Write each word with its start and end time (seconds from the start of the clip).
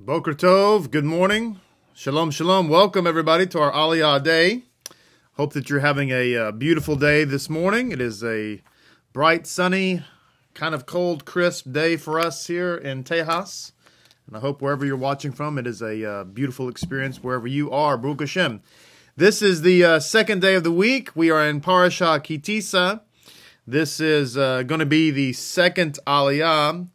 Boker 0.00 0.32
Tov, 0.32 0.92
good 0.92 1.04
morning. 1.04 1.60
Shalom, 1.92 2.30
shalom. 2.30 2.68
Welcome, 2.68 3.04
everybody, 3.04 3.48
to 3.48 3.58
our 3.58 3.72
Aliyah 3.72 4.22
day. 4.22 4.62
Hope 5.32 5.54
that 5.54 5.68
you're 5.68 5.80
having 5.80 6.10
a 6.10 6.36
uh, 6.36 6.52
beautiful 6.52 6.94
day 6.94 7.24
this 7.24 7.50
morning. 7.50 7.90
It 7.90 8.00
is 8.00 8.22
a 8.22 8.62
bright, 9.12 9.44
sunny, 9.44 10.04
kind 10.54 10.72
of 10.72 10.86
cold, 10.86 11.24
crisp 11.24 11.72
day 11.72 11.96
for 11.96 12.20
us 12.20 12.46
here 12.46 12.76
in 12.76 13.02
Tejas. 13.02 13.72
And 14.28 14.36
I 14.36 14.38
hope 14.40 14.62
wherever 14.62 14.86
you're 14.86 14.96
watching 14.96 15.32
from, 15.32 15.58
it 15.58 15.66
is 15.66 15.82
a 15.82 16.08
uh, 16.08 16.24
beautiful 16.24 16.68
experience 16.68 17.20
wherever 17.20 17.48
you 17.48 17.72
are. 17.72 17.98
Baruch 17.98 18.20
Hashem. 18.20 18.62
This 19.16 19.42
is 19.42 19.62
the 19.62 19.84
uh, 19.84 19.98
second 19.98 20.42
day 20.42 20.54
of 20.54 20.62
the 20.62 20.70
week. 20.70 21.10
We 21.16 21.28
are 21.32 21.44
in 21.44 21.60
Parasha 21.60 22.20
Ki 22.22 22.38
Tisa. 22.38 23.00
This 23.66 23.98
is 23.98 24.38
uh, 24.38 24.62
going 24.62 24.78
to 24.78 24.86
be 24.86 25.10
the 25.10 25.32
second 25.32 25.98
Aliyah, 26.06 26.86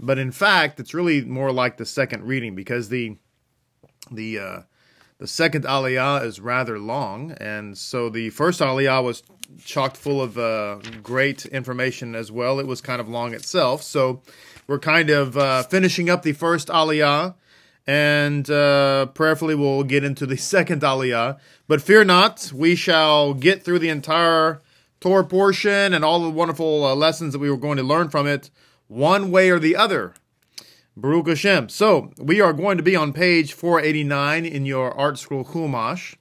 but 0.00 0.18
in 0.18 0.32
fact, 0.32 0.80
it's 0.80 0.94
really 0.94 1.22
more 1.22 1.52
like 1.52 1.76
the 1.76 1.86
second 1.86 2.24
reading 2.24 2.54
because 2.54 2.88
the 2.88 3.16
the 4.10 4.38
uh, 4.38 4.60
the 5.18 5.26
second 5.26 5.64
Aliyah 5.64 6.24
is 6.24 6.40
rather 6.40 6.78
long, 6.78 7.32
and 7.32 7.76
so 7.76 8.08
the 8.08 8.30
first 8.30 8.60
Aliyah 8.60 9.04
was 9.04 9.22
chocked 9.62 9.96
full 9.96 10.22
of 10.22 10.38
uh, 10.38 10.78
great 11.02 11.44
information 11.46 12.14
as 12.14 12.32
well. 12.32 12.58
It 12.58 12.66
was 12.66 12.80
kind 12.80 13.00
of 13.00 13.08
long 13.08 13.34
itself, 13.34 13.82
so 13.82 14.22
we're 14.66 14.78
kind 14.78 15.10
of 15.10 15.36
uh, 15.36 15.64
finishing 15.64 16.08
up 16.08 16.22
the 16.22 16.32
first 16.32 16.68
Aliyah, 16.68 17.34
and 17.86 18.48
uh, 18.48 19.06
prayerfully 19.06 19.54
we'll 19.54 19.84
get 19.84 20.04
into 20.04 20.24
the 20.24 20.36
second 20.38 20.80
Aliyah. 20.80 21.38
But 21.68 21.82
fear 21.82 22.04
not, 22.04 22.50
we 22.54 22.74
shall 22.74 23.34
get 23.34 23.62
through 23.62 23.80
the 23.80 23.90
entire 23.90 24.62
Torah 25.00 25.24
portion 25.24 25.92
and 25.92 26.04
all 26.04 26.20
the 26.20 26.30
wonderful 26.30 26.84
uh, 26.84 26.94
lessons 26.94 27.32
that 27.34 27.38
we 27.38 27.50
were 27.50 27.56
going 27.56 27.76
to 27.76 27.82
learn 27.82 28.08
from 28.08 28.26
it, 28.26 28.50
one 28.90 29.30
way 29.30 29.50
or 29.50 29.60
the 29.60 29.76
other. 29.76 30.14
Baruch 30.96 31.28
Hashem. 31.28 31.68
So 31.68 32.12
we 32.18 32.40
are 32.40 32.52
going 32.52 32.76
to 32.76 32.82
be 32.82 32.96
on 32.96 33.12
page 33.12 33.52
489 33.52 34.44
in 34.44 34.66
your 34.66 34.92
ArtScroll 34.92 35.46
Chumash. 35.46 36.16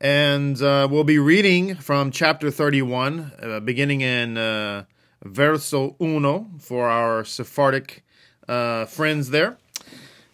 And 0.00 0.60
uh, 0.60 0.88
we'll 0.90 1.04
be 1.04 1.18
reading 1.18 1.76
from 1.76 2.10
chapter 2.10 2.50
31, 2.50 3.32
uh, 3.40 3.60
beginning 3.60 4.00
in 4.00 4.36
uh, 4.36 4.84
verso 5.22 5.94
uno 6.00 6.50
for 6.58 6.88
our 6.88 7.24
Sephardic 7.24 8.04
uh, 8.48 8.84
friends 8.84 9.30
there. 9.30 9.56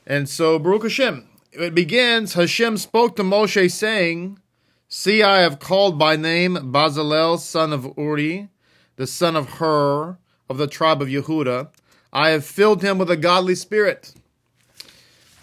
And 0.06 0.28
so, 0.28 0.58
Baruch 0.58 0.84
Hashem, 0.84 1.28
it 1.53 1.75
begins 1.75 2.33
Hashem 2.33 2.78
spoke 2.78 3.17
to 3.17 3.23
Moshe, 3.23 3.70
saying, 3.70 4.41
See, 4.89 5.23
I 5.23 5.41
have 5.41 5.61
called 5.61 5.98
by 5.98 6.17
name 6.17 6.56
Bezalel, 6.56 7.39
son 7.39 7.73
of 7.73 7.92
Uri, 7.97 8.48
the 8.97 9.06
son 9.06 9.36
of 9.36 9.51
Hur, 9.51 10.17
of 10.51 10.59
the 10.59 10.67
tribe 10.67 11.01
of 11.01 11.09
Yehuda. 11.09 11.69
I 12.12 12.31
have 12.31 12.45
filled 12.45 12.83
him 12.83 12.98
with 12.98 13.09
a 13.11 13.17
godly 13.17 13.55
spirit, 13.55 14.12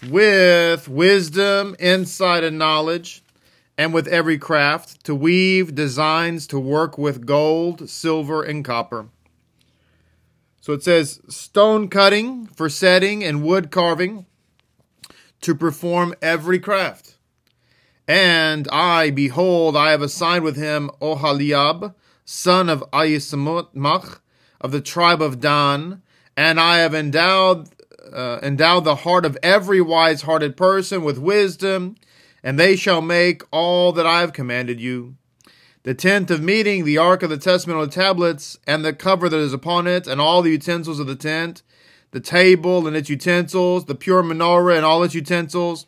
with 0.08 0.86
wisdom, 0.86 1.74
insight, 1.80 2.44
and 2.44 2.58
knowledge 2.58 3.22
and 3.78 3.94
with 3.94 4.08
every 4.08 4.36
craft, 4.38 5.04
to 5.04 5.14
weave 5.14 5.74
designs, 5.74 6.48
to 6.48 6.58
work 6.58 6.98
with 6.98 7.24
gold, 7.24 7.88
silver, 7.88 8.42
and 8.42 8.64
copper. 8.64 9.08
So 10.60 10.72
it 10.72 10.82
says 10.82 11.20
stone 11.28 11.88
cutting 11.88 12.46
for 12.48 12.68
setting 12.68 13.22
and 13.22 13.44
wood 13.44 13.70
carving 13.70 14.26
to 15.42 15.54
perform 15.54 16.12
every 16.20 16.58
craft. 16.58 17.16
And 18.08 18.66
I, 18.72 19.10
behold, 19.10 19.76
I 19.76 19.92
have 19.92 20.02
assigned 20.02 20.42
with 20.42 20.56
him 20.56 20.90
Oholiab, 21.00 21.94
son 22.24 22.68
of 22.68 22.82
Ahisamach, 22.90 24.18
of 24.60 24.72
the 24.72 24.80
tribe 24.80 25.22
of 25.22 25.40
Dan, 25.40 26.02
and 26.36 26.58
I 26.58 26.78
have 26.78 26.94
endowed 26.94 27.68
uh, 28.12 28.38
endowed 28.42 28.84
the 28.84 28.96
heart 28.96 29.26
of 29.26 29.36
every 29.42 29.82
wise-hearted 29.82 30.56
person 30.56 31.04
with 31.04 31.18
wisdom 31.18 31.94
and 32.42 32.58
they 32.58 32.76
shall 32.76 33.00
make 33.00 33.42
all 33.50 33.92
that 33.92 34.06
I 34.06 34.20
have 34.20 34.32
commanded 34.32 34.80
you. 34.80 35.16
The 35.82 35.94
tent 35.94 36.30
of 36.30 36.42
meeting, 36.42 36.84
the 36.84 36.98
ark 36.98 37.22
of 37.22 37.30
the 37.30 37.38
testament 37.38 37.78
on 37.78 37.86
the 37.86 37.94
tablets, 37.94 38.58
and 38.66 38.84
the 38.84 38.92
cover 38.92 39.28
that 39.28 39.38
is 39.38 39.52
upon 39.52 39.86
it, 39.86 40.06
and 40.06 40.20
all 40.20 40.42
the 40.42 40.50
utensils 40.50 41.00
of 41.00 41.06
the 41.06 41.16
tent, 41.16 41.62
the 42.10 42.20
table 42.20 42.86
and 42.86 42.96
its 42.96 43.08
utensils, 43.08 43.86
the 43.86 43.94
pure 43.94 44.22
menorah 44.22 44.76
and 44.76 44.84
all 44.84 45.02
its 45.02 45.14
utensils, 45.14 45.86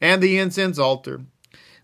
and 0.00 0.22
the 0.22 0.38
incense 0.38 0.78
altar. 0.78 1.22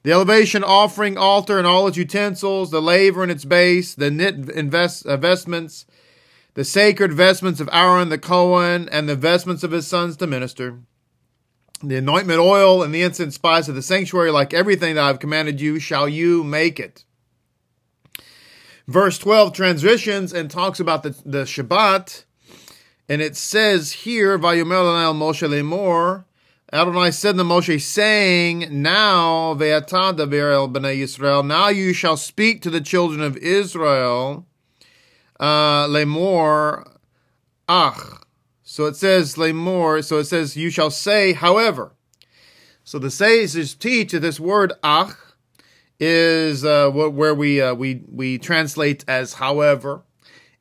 The 0.02 0.12
elevation 0.12 0.64
offering 0.64 1.18
altar 1.18 1.58
and 1.58 1.66
all 1.66 1.86
its 1.86 1.96
utensils, 1.96 2.70
the 2.70 2.80
laver 2.80 3.22
and 3.22 3.30
its 3.30 3.44
base, 3.44 3.94
the 3.94 4.10
knit 4.10 4.48
invest, 4.50 5.04
uh, 5.06 5.16
vestments, 5.18 5.84
the 6.54 6.64
sacred 6.64 7.12
vestments 7.12 7.60
of 7.60 7.68
Aaron 7.72 8.08
the 8.08 8.18
Cohen, 8.18 8.88
and 8.90 9.08
the 9.08 9.16
vestments 9.16 9.62
of 9.62 9.72
his 9.72 9.86
sons 9.86 10.16
to 10.18 10.26
minister 10.26 10.80
the 11.82 11.96
anointment 11.96 12.40
oil 12.40 12.82
and 12.82 12.94
the 12.94 13.02
incense 13.02 13.36
spice 13.36 13.68
of 13.68 13.74
the 13.74 13.82
sanctuary, 13.82 14.30
like 14.30 14.52
everything 14.52 14.94
that 14.94 15.04
I've 15.04 15.20
commanded 15.20 15.60
you, 15.60 15.78
shall 15.78 16.08
you 16.08 16.44
make 16.44 16.78
it. 16.78 17.04
Verse 18.86 19.18
12 19.18 19.52
transitions 19.52 20.32
and 20.32 20.50
talks 20.50 20.80
about 20.80 21.02
the, 21.02 21.10
the 21.24 21.44
Shabbat. 21.44 22.24
And 23.08 23.22
it 23.22 23.36
says 23.36 23.92
here, 23.92 24.38
Vayomer 24.38 25.14
Moshe 25.14 25.48
Lemor, 25.48 26.24
Adonai 26.72 27.10
said 27.10 27.36
to 27.36 27.42
Moshe, 27.42 27.80
saying, 27.80 28.68
Now, 28.70 29.54
Ve'ata 29.54 30.16
daber 30.16 30.52
el 30.52 30.68
b'nei 30.68 30.98
Yisrael, 30.98 31.44
now 31.44 31.68
you 31.68 31.92
shall 31.92 32.16
speak 32.16 32.62
to 32.62 32.70
the 32.70 32.80
children 32.80 33.20
of 33.20 33.36
Israel, 33.38 34.46
uh, 35.40 35.88
Lemor, 35.88 36.84
Ach, 37.68 38.20
so 38.70 38.86
it 38.86 38.94
says 38.94 39.34
lemor. 39.34 40.04
So 40.04 40.18
it 40.18 40.26
says 40.26 40.56
you 40.56 40.70
shall 40.70 40.92
say, 40.92 41.32
however. 41.32 41.92
So 42.84 43.00
the 43.00 43.10
sages 43.10 43.74
teach 43.74 44.12
that 44.12 44.20
this 44.20 44.38
word 44.38 44.72
ach 44.84 45.16
is 45.98 46.64
uh, 46.64 46.88
where 46.90 47.34
we 47.34 47.60
uh, 47.60 47.74
we 47.74 48.04
we 48.08 48.38
translate 48.38 49.04
as 49.08 49.34
however 49.34 50.04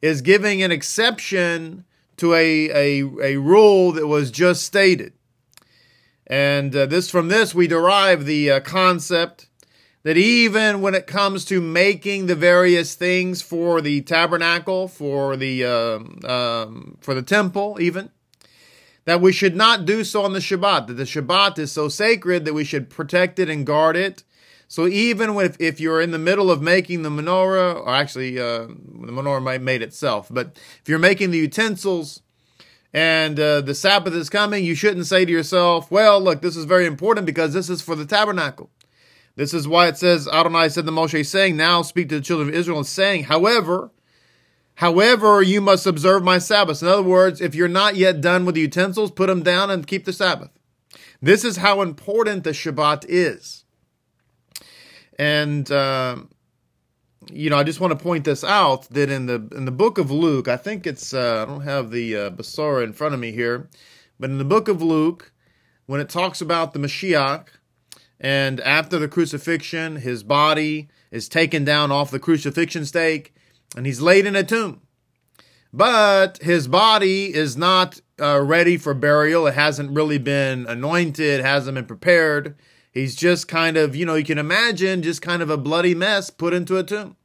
is 0.01 0.23
giving 0.23 0.63
an 0.63 0.71
exception 0.71 1.85
to 2.17 2.33
a 2.33 2.69
a, 2.71 3.03
a 3.21 3.37
rule 3.37 3.91
that 3.91 4.07
was 4.07 4.31
just 4.31 4.63
stated. 4.63 5.13
And 6.25 6.75
uh, 6.75 6.87
this 6.87 7.11
from 7.11 7.27
this 7.27 7.53
we 7.53 7.67
derive 7.67 8.25
the 8.25 8.49
uh, 8.49 8.59
concept 8.61 9.48
that 10.03 10.17
even 10.17 10.81
when 10.81 10.95
it 10.95 11.07
comes 11.07 11.43
to 11.45 11.61
making 11.61 12.27
the 12.27 12.35
various 12.35 12.95
things 12.95 13.41
for 13.41 13.81
the 13.81 14.01
tabernacle, 14.01 14.87
for 14.87 15.35
the 15.35 15.65
uh, 15.65 15.99
um, 16.29 16.97
for 17.01 17.13
the 17.13 17.21
temple, 17.21 17.77
even 17.81 18.09
that 19.05 19.21
we 19.21 19.31
should 19.31 19.55
not 19.55 19.85
do 19.85 20.03
so 20.03 20.23
on 20.23 20.33
the 20.33 20.39
Shabbat. 20.39 20.87
That 20.87 20.93
the 20.93 21.03
Shabbat 21.03 21.59
is 21.59 21.71
so 21.71 21.89
sacred 21.89 22.45
that 22.45 22.53
we 22.53 22.63
should 22.63 22.89
protect 22.89 23.39
it 23.39 23.49
and 23.49 23.65
guard 23.65 23.97
it. 23.97 24.23
So 24.67 24.85
even 24.87 25.31
if, 25.37 25.59
if 25.59 25.79
you're 25.79 25.99
in 25.99 26.11
the 26.11 26.19
middle 26.19 26.51
of 26.51 26.61
making 26.61 27.01
the 27.01 27.09
menorah, 27.09 27.75
or 27.75 27.89
actually 27.89 28.37
uh, 28.39 28.67
the 28.67 29.11
menorah 29.11 29.41
might 29.41 29.63
made 29.63 29.81
itself, 29.81 30.27
but 30.29 30.59
if 30.79 30.87
you're 30.87 30.99
making 30.99 31.31
the 31.31 31.39
utensils 31.39 32.21
and 32.93 33.39
uh, 33.39 33.61
the 33.61 33.73
Sabbath 33.73 34.13
is 34.13 34.29
coming, 34.29 34.63
you 34.63 34.75
shouldn't 34.75 35.07
say 35.07 35.25
to 35.25 35.31
yourself, 35.31 35.89
"Well, 35.91 36.21
look, 36.21 36.41
this 36.41 36.55
is 36.55 36.65
very 36.65 36.85
important 36.85 37.25
because 37.25 37.53
this 37.53 37.69
is 37.69 37.81
for 37.81 37.95
the 37.95 38.05
tabernacle." 38.05 38.69
This 39.39 39.53
is 39.53 39.69
why 39.69 39.87
it 39.87 39.95
says, 39.95 40.27
Adonai 40.27 40.67
said 40.67 40.85
to 40.85 40.91
Moshe, 40.91 41.25
saying, 41.25 41.55
Now 41.55 41.81
speak 41.81 42.09
to 42.09 42.15
the 42.15 42.21
children 42.21 42.49
of 42.49 42.55
Israel, 42.55 42.79
and 42.79 42.85
saying, 42.85 43.23
However, 43.23 43.89
however, 44.75 45.41
you 45.41 45.61
must 45.61 45.85
observe 45.85 46.25
my 46.25 46.39
Sabbaths. 46.39 46.81
In 46.81 46.89
other 46.89 47.03
words, 47.03 47.39
if 47.39 47.55
you're 47.55 47.69
not 47.69 47.95
yet 47.95 48.19
done 48.19 48.43
with 48.43 48.55
the 48.55 48.61
utensils, 48.61 49.11
put 49.11 49.27
them 49.27 49.41
down 49.41 49.71
and 49.71 49.87
keep 49.87 50.03
the 50.03 50.11
Sabbath. 50.11 50.49
This 51.21 51.45
is 51.45 51.55
how 51.55 51.79
important 51.81 52.43
the 52.43 52.49
Shabbat 52.49 53.05
is. 53.07 53.63
And, 55.17 55.71
uh, 55.71 56.17
you 57.31 57.49
know, 57.49 57.57
I 57.57 57.63
just 57.63 57.79
want 57.79 57.97
to 57.97 58.03
point 58.03 58.25
this 58.25 58.43
out 58.43 58.89
that 58.89 59.09
in 59.09 59.27
the 59.27 59.47
in 59.55 59.63
the 59.63 59.71
book 59.71 59.97
of 59.97 60.11
Luke, 60.11 60.49
I 60.49 60.57
think 60.57 60.85
it's 60.85 61.13
uh, 61.13 61.43
I 61.43 61.45
don't 61.49 61.61
have 61.61 61.91
the 61.91 62.13
uh, 62.13 62.29
Basora 62.31 62.83
in 62.83 62.91
front 62.91 63.13
of 63.13 63.21
me 63.21 63.31
here, 63.31 63.69
but 64.19 64.29
in 64.29 64.37
the 64.37 64.43
book 64.43 64.67
of 64.67 64.81
Luke, 64.81 65.31
when 65.85 66.01
it 66.01 66.09
talks 66.09 66.41
about 66.41 66.73
the 66.73 66.79
Mashiach, 66.79 67.45
and 68.19 68.59
after 68.61 68.99
the 68.99 69.07
crucifixion, 69.07 69.97
his 69.97 70.23
body 70.23 70.89
is 71.11 71.29
taken 71.29 71.63
down 71.63 71.91
off 71.91 72.11
the 72.11 72.19
crucifixion 72.19 72.85
stake 72.85 73.33
and 73.75 73.85
he's 73.85 74.01
laid 74.01 74.25
in 74.25 74.35
a 74.35 74.43
tomb. 74.43 74.81
But 75.71 76.39
his 76.39 76.67
body 76.67 77.33
is 77.33 77.55
not 77.55 78.01
uh, 78.19 78.41
ready 78.41 78.77
for 78.77 78.93
burial. 78.93 79.47
It 79.47 79.53
hasn't 79.53 79.91
really 79.91 80.17
been 80.17 80.65
anointed, 80.67 81.41
hasn't 81.41 81.75
been 81.75 81.85
prepared. 81.85 82.55
He's 82.91 83.15
just 83.15 83.47
kind 83.47 83.77
of, 83.77 83.95
you 83.95 84.05
know, 84.05 84.15
you 84.15 84.25
can 84.25 84.39
imagine 84.39 85.03
just 85.03 85.21
kind 85.21 85.41
of 85.41 85.49
a 85.49 85.57
bloody 85.57 85.93
mess 85.93 86.29
put 86.29 86.53
into 86.53 86.77
a 86.77 86.83
tomb. 86.83 87.15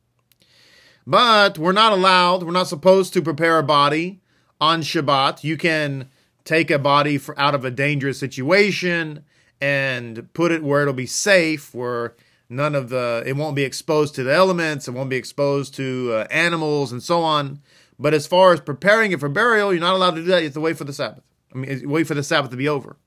But 1.07 1.59
we're 1.59 1.73
not 1.73 1.93
allowed, 1.93 2.43
we're 2.43 2.53
not 2.53 2.69
supposed 2.69 3.13
to 3.15 3.23
prepare 3.23 3.59
a 3.59 3.63
body 3.63 4.21
on 4.61 4.83
Shabbat. 4.83 5.43
You 5.43 5.57
can 5.57 6.11
take 6.45 6.71
a 6.71 6.79
body 6.79 7.19
for, 7.19 7.39
out 7.39 7.55
of 7.55 7.65
a 7.65 7.71
dangerous 7.71 8.19
situation 8.19 9.25
and 9.65 10.31
put 10.35 10.53
it 10.53 10.63
where 10.63 10.83
it'll 10.83 10.93
be 10.93 11.07
safe, 11.07 11.75
where 11.75 12.15
none 12.51 12.75
of 12.75 12.91
the 12.91 13.23
it 13.25 13.35
won't 13.35 13.57
be 13.57 13.63
exposed 13.63 14.15
to 14.15 14.23
the 14.23 14.35
elements, 14.35 14.87
it 14.87 14.91
won't 14.91 15.09
be 15.09 15.17
exposed 15.17 15.75
to 15.77 16.13
uh, 16.13 16.27
animals 16.31 16.93
and 16.93 17.03
so 17.03 17.23
on. 17.23 17.61
But 17.99 18.13
as 18.13 18.27
far 18.27 18.53
as 18.53 18.61
preparing 18.61 19.13
it 19.13 19.21
for 19.21 19.31
burial, 19.31 19.73
you're 19.73 19.81
not 19.81 19.95
allowed 19.95 20.17
to 20.17 20.21
do 20.21 20.27
that. 20.27 20.41
You 20.41 20.49
have 20.49 20.55
to 20.55 20.61
wait 20.61 20.77
for 20.77 20.85
the 20.85 20.93
Sabbath. 20.93 21.25
I 21.55 21.57
mean, 21.57 21.89
wait 21.89 22.07
for 22.07 22.13
the 22.13 22.23
Sabbath 22.23 22.51
to 22.51 22.59
be 22.59 22.69
over. 22.69 22.99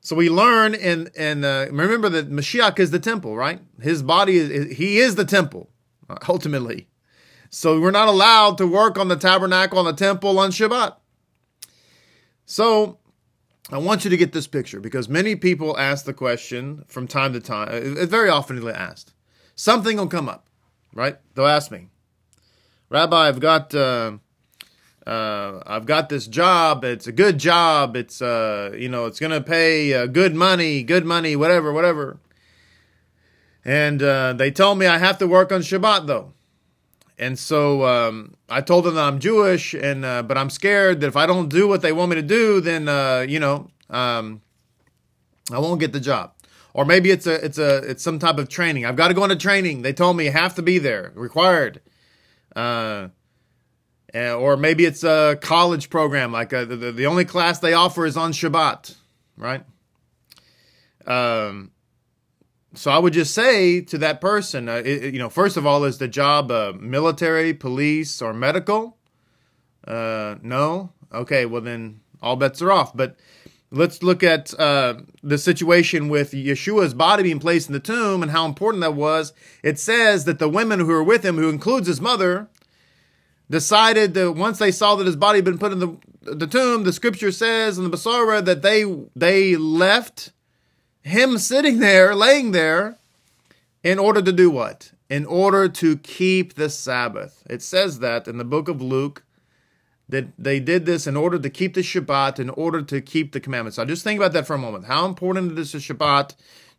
So 0.00 0.14
we 0.14 0.30
learn 0.30 0.76
and 0.76 1.10
and 1.16 1.44
uh, 1.44 1.66
remember 1.72 2.08
that 2.10 2.30
Mashiach 2.30 2.78
is 2.78 2.92
the 2.92 3.00
temple, 3.00 3.36
right? 3.36 3.60
His 3.80 4.04
body 4.04 4.36
is 4.36 4.76
he 4.76 4.98
is 4.98 5.16
the 5.16 5.24
temple 5.24 5.68
uh, 6.08 6.14
ultimately. 6.28 6.86
So 7.50 7.80
we're 7.80 7.90
not 7.90 8.06
allowed 8.06 8.56
to 8.58 8.68
work 8.68 8.96
on 8.96 9.08
the 9.08 9.16
tabernacle 9.16 9.80
on 9.80 9.84
the 9.84 9.94
temple 9.94 10.38
on 10.38 10.52
Shabbat. 10.52 10.94
So 12.46 12.99
I 13.72 13.78
want 13.78 14.04
you 14.04 14.10
to 14.10 14.16
get 14.16 14.32
this 14.32 14.48
picture 14.48 14.80
because 14.80 15.08
many 15.08 15.36
people 15.36 15.78
ask 15.78 16.04
the 16.04 16.12
question 16.12 16.84
from 16.88 17.06
time 17.06 17.32
to 17.34 17.40
time. 17.40 17.68
It's 17.70 18.10
very 18.10 18.28
often 18.28 18.66
asked. 18.68 19.12
Something 19.54 19.96
will 19.96 20.08
come 20.08 20.28
up, 20.28 20.48
right? 20.92 21.18
They'll 21.34 21.46
ask 21.46 21.70
me, 21.70 21.88
Rabbi, 22.88 23.28
I've 23.28 23.40
got. 23.40 23.74
Uh, 23.74 24.18
uh, 25.06 25.62
I've 25.66 25.86
got 25.86 26.08
this 26.08 26.26
job. 26.26 26.84
It's 26.84 27.06
a 27.06 27.12
good 27.12 27.38
job. 27.38 27.96
It's 27.96 28.20
uh, 28.20 28.72
you 28.76 28.88
know, 28.88 29.06
it's 29.06 29.18
gonna 29.18 29.40
pay 29.40 29.94
uh, 29.94 30.06
good 30.06 30.34
money, 30.34 30.82
good 30.82 31.04
money, 31.04 31.36
whatever, 31.36 31.72
whatever. 31.72 32.18
And 33.64 34.02
uh, 34.02 34.34
they 34.34 34.50
told 34.50 34.78
me 34.78 34.86
I 34.86 34.98
have 34.98 35.18
to 35.18 35.26
work 35.26 35.52
on 35.52 35.62
Shabbat 35.62 36.06
though, 36.06 36.32
and 37.20 37.38
so 37.38 37.86
um, 37.86 38.34
I 38.48 38.62
told 38.62 38.86
them 38.86 38.94
that 38.94 39.04
I'm 39.04 39.18
Jewish, 39.18 39.74
and 39.74 40.06
uh, 40.06 40.22
but 40.22 40.38
I'm 40.38 40.48
scared 40.48 41.00
that 41.02 41.06
if 41.06 41.16
I 41.16 41.26
don't 41.26 41.50
do 41.50 41.68
what 41.68 41.82
they 41.82 41.92
want 41.92 42.08
me 42.08 42.16
to 42.16 42.22
do, 42.22 42.62
then 42.62 42.88
uh, 42.88 43.26
you 43.28 43.38
know, 43.38 43.68
um, 43.90 44.40
I 45.52 45.58
won't 45.58 45.80
get 45.80 45.92
the 45.92 46.00
job. 46.00 46.32
Or 46.72 46.86
maybe 46.86 47.10
it's 47.10 47.26
a 47.26 47.44
it's 47.44 47.58
a 47.58 47.76
it's 47.88 48.02
some 48.02 48.18
type 48.18 48.38
of 48.38 48.48
training. 48.48 48.86
I've 48.86 48.96
got 48.96 49.08
to 49.08 49.14
go 49.14 49.22
into 49.22 49.36
training. 49.36 49.82
They 49.82 49.92
told 49.92 50.16
me 50.16 50.28
I 50.28 50.32
have 50.32 50.54
to 50.54 50.62
be 50.62 50.78
there, 50.78 51.12
required. 51.14 51.82
Uh, 52.56 53.08
uh, 54.14 54.34
or 54.34 54.56
maybe 54.56 54.86
it's 54.86 55.04
a 55.04 55.38
college 55.40 55.90
program, 55.90 56.32
like 56.32 56.52
a, 56.54 56.60
uh, 56.60 56.64
the, 56.64 56.90
the 56.90 57.06
only 57.06 57.24
class 57.24 57.58
they 57.58 57.74
offer 57.74 58.06
is 58.06 58.16
on 58.16 58.32
Shabbat, 58.32 58.96
right? 59.36 59.62
Um, 61.06 61.70
so 62.74 62.90
I 62.90 62.98
would 62.98 63.12
just 63.12 63.34
say 63.34 63.80
to 63.82 63.98
that 63.98 64.20
person, 64.20 64.68
uh, 64.68 64.82
it, 64.84 65.12
you 65.12 65.18
know, 65.18 65.28
first 65.28 65.56
of 65.56 65.66
all, 65.66 65.84
is 65.84 65.98
the 65.98 66.08
job 66.08 66.50
uh, 66.50 66.72
military, 66.78 67.52
police, 67.52 68.22
or 68.22 68.32
medical? 68.32 68.96
Uh, 69.86 70.36
no. 70.42 70.92
Okay, 71.12 71.46
well 71.46 71.62
then 71.62 72.00
all 72.22 72.36
bets 72.36 72.62
are 72.62 72.70
off. 72.70 72.96
But 72.96 73.16
let's 73.72 74.02
look 74.02 74.22
at 74.22 74.58
uh, 74.58 75.00
the 75.22 75.38
situation 75.38 76.08
with 76.08 76.30
Yeshua's 76.32 76.94
body 76.94 77.24
being 77.24 77.40
placed 77.40 77.68
in 77.68 77.72
the 77.72 77.80
tomb 77.80 78.22
and 78.22 78.30
how 78.30 78.46
important 78.46 78.82
that 78.82 78.94
was. 78.94 79.32
It 79.62 79.78
says 79.78 80.24
that 80.26 80.38
the 80.38 80.48
women 80.48 80.78
who 80.80 80.86
were 80.86 81.02
with 81.02 81.24
him, 81.24 81.36
who 81.36 81.48
includes 81.48 81.88
his 81.88 82.00
mother, 82.00 82.48
decided 83.50 84.14
that 84.14 84.32
once 84.32 84.58
they 84.58 84.70
saw 84.70 84.94
that 84.94 85.06
his 85.06 85.16
body 85.16 85.38
had 85.38 85.44
been 85.44 85.58
put 85.58 85.72
in 85.72 85.80
the 85.80 85.96
the 86.22 86.46
tomb, 86.46 86.84
the 86.84 86.92
scripture 86.92 87.32
says 87.32 87.78
in 87.78 87.84
the 87.84 87.90
Basara 87.90 88.44
that 88.44 88.62
they 88.62 88.84
they 89.16 89.56
left 89.56 90.32
him 91.02 91.38
sitting 91.38 91.78
there, 91.78 92.14
laying 92.14 92.52
there, 92.52 92.96
in 93.82 93.98
order 93.98 94.22
to 94.22 94.32
do 94.32 94.50
what? 94.50 94.92
In 95.08 95.26
order 95.26 95.68
to 95.68 95.96
keep 95.96 96.54
the 96.54 96.68
Sabbath. 96.68 97.42
It 97.48 97.62
says 97.62 97.98
that 98.00 98.28
in 98.28 98.38
the 98.38 98.44
book 98.44 98.68
of 98.68 98.80
Luke 98.80 99.24
that 100.08 100.26
they 100.38 100.60
did 100.60 100.86
this 100.86 101.06
in 101.06 101.16
order 101.16 101.38
to 101.38 101.48
keep 101.48 101.74
the 101.74 101.80
Shabbat, 101.80 102.38
in 102.38 102.50
order 102.50 102.82
to 102.82 103.00
keep 103.00 103.32
the 103.32 103.40
commandments. 103.40 103.76
So 103.76 103.84
just 103.84 104.04
think 104.04 104.18
about 104.18 104.32
that 104.32 104.46
for 104.46 104.54
a 104.54 104.58
moment. 104.58 104.86
How 104.86 105.06
important 105.06 105.56
is 105.58 105.72
the 105.72 105.78
Shabbat 105.78 106.34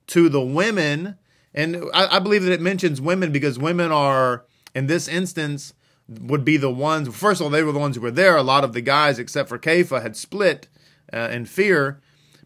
to 0.08 0.30
the 0.30 0.42
women? 0.42 1.18
And 1.54 1.84
I, 1.94 2.18
I 2.18 2.20
believe 2.20 2.44
that 2.44 2.52
it 2.52 2.62
mentions 2.62 3.02
women 3.02 3.32
because 3.32 3.58
women 3.58 3.92
are, 3.92 4.46
in 4.76 4.88
this 4.88 5.08
instance, 5.08 5.74
would 6.10 6.44
be 6.44 6.58
the 6.58 6.72
ones. 6.72 7.14
First 7.16 7.40
of 7.40 7.46
all, 7.46 7.52
they 7.52 7.64
were 7.64 7.72
the 7.72 7.80
ones 7.80 7.96
who 7.96 8.02
were 8.02 8.12
there. 8.12 8.36
A 8.36 8.44
lot 8.44 8.64
of 8.64 8.74
the 8.74 8.82
guys, 8.82 9.18
except 9.18 9.50
for 9.50 9.58
Kepha, 9.58 10.02
had 10.02 10.16
split 10.16 10.68
uh, 11.14 11.30
in 11.32 11.46
fear. 11.46 12.02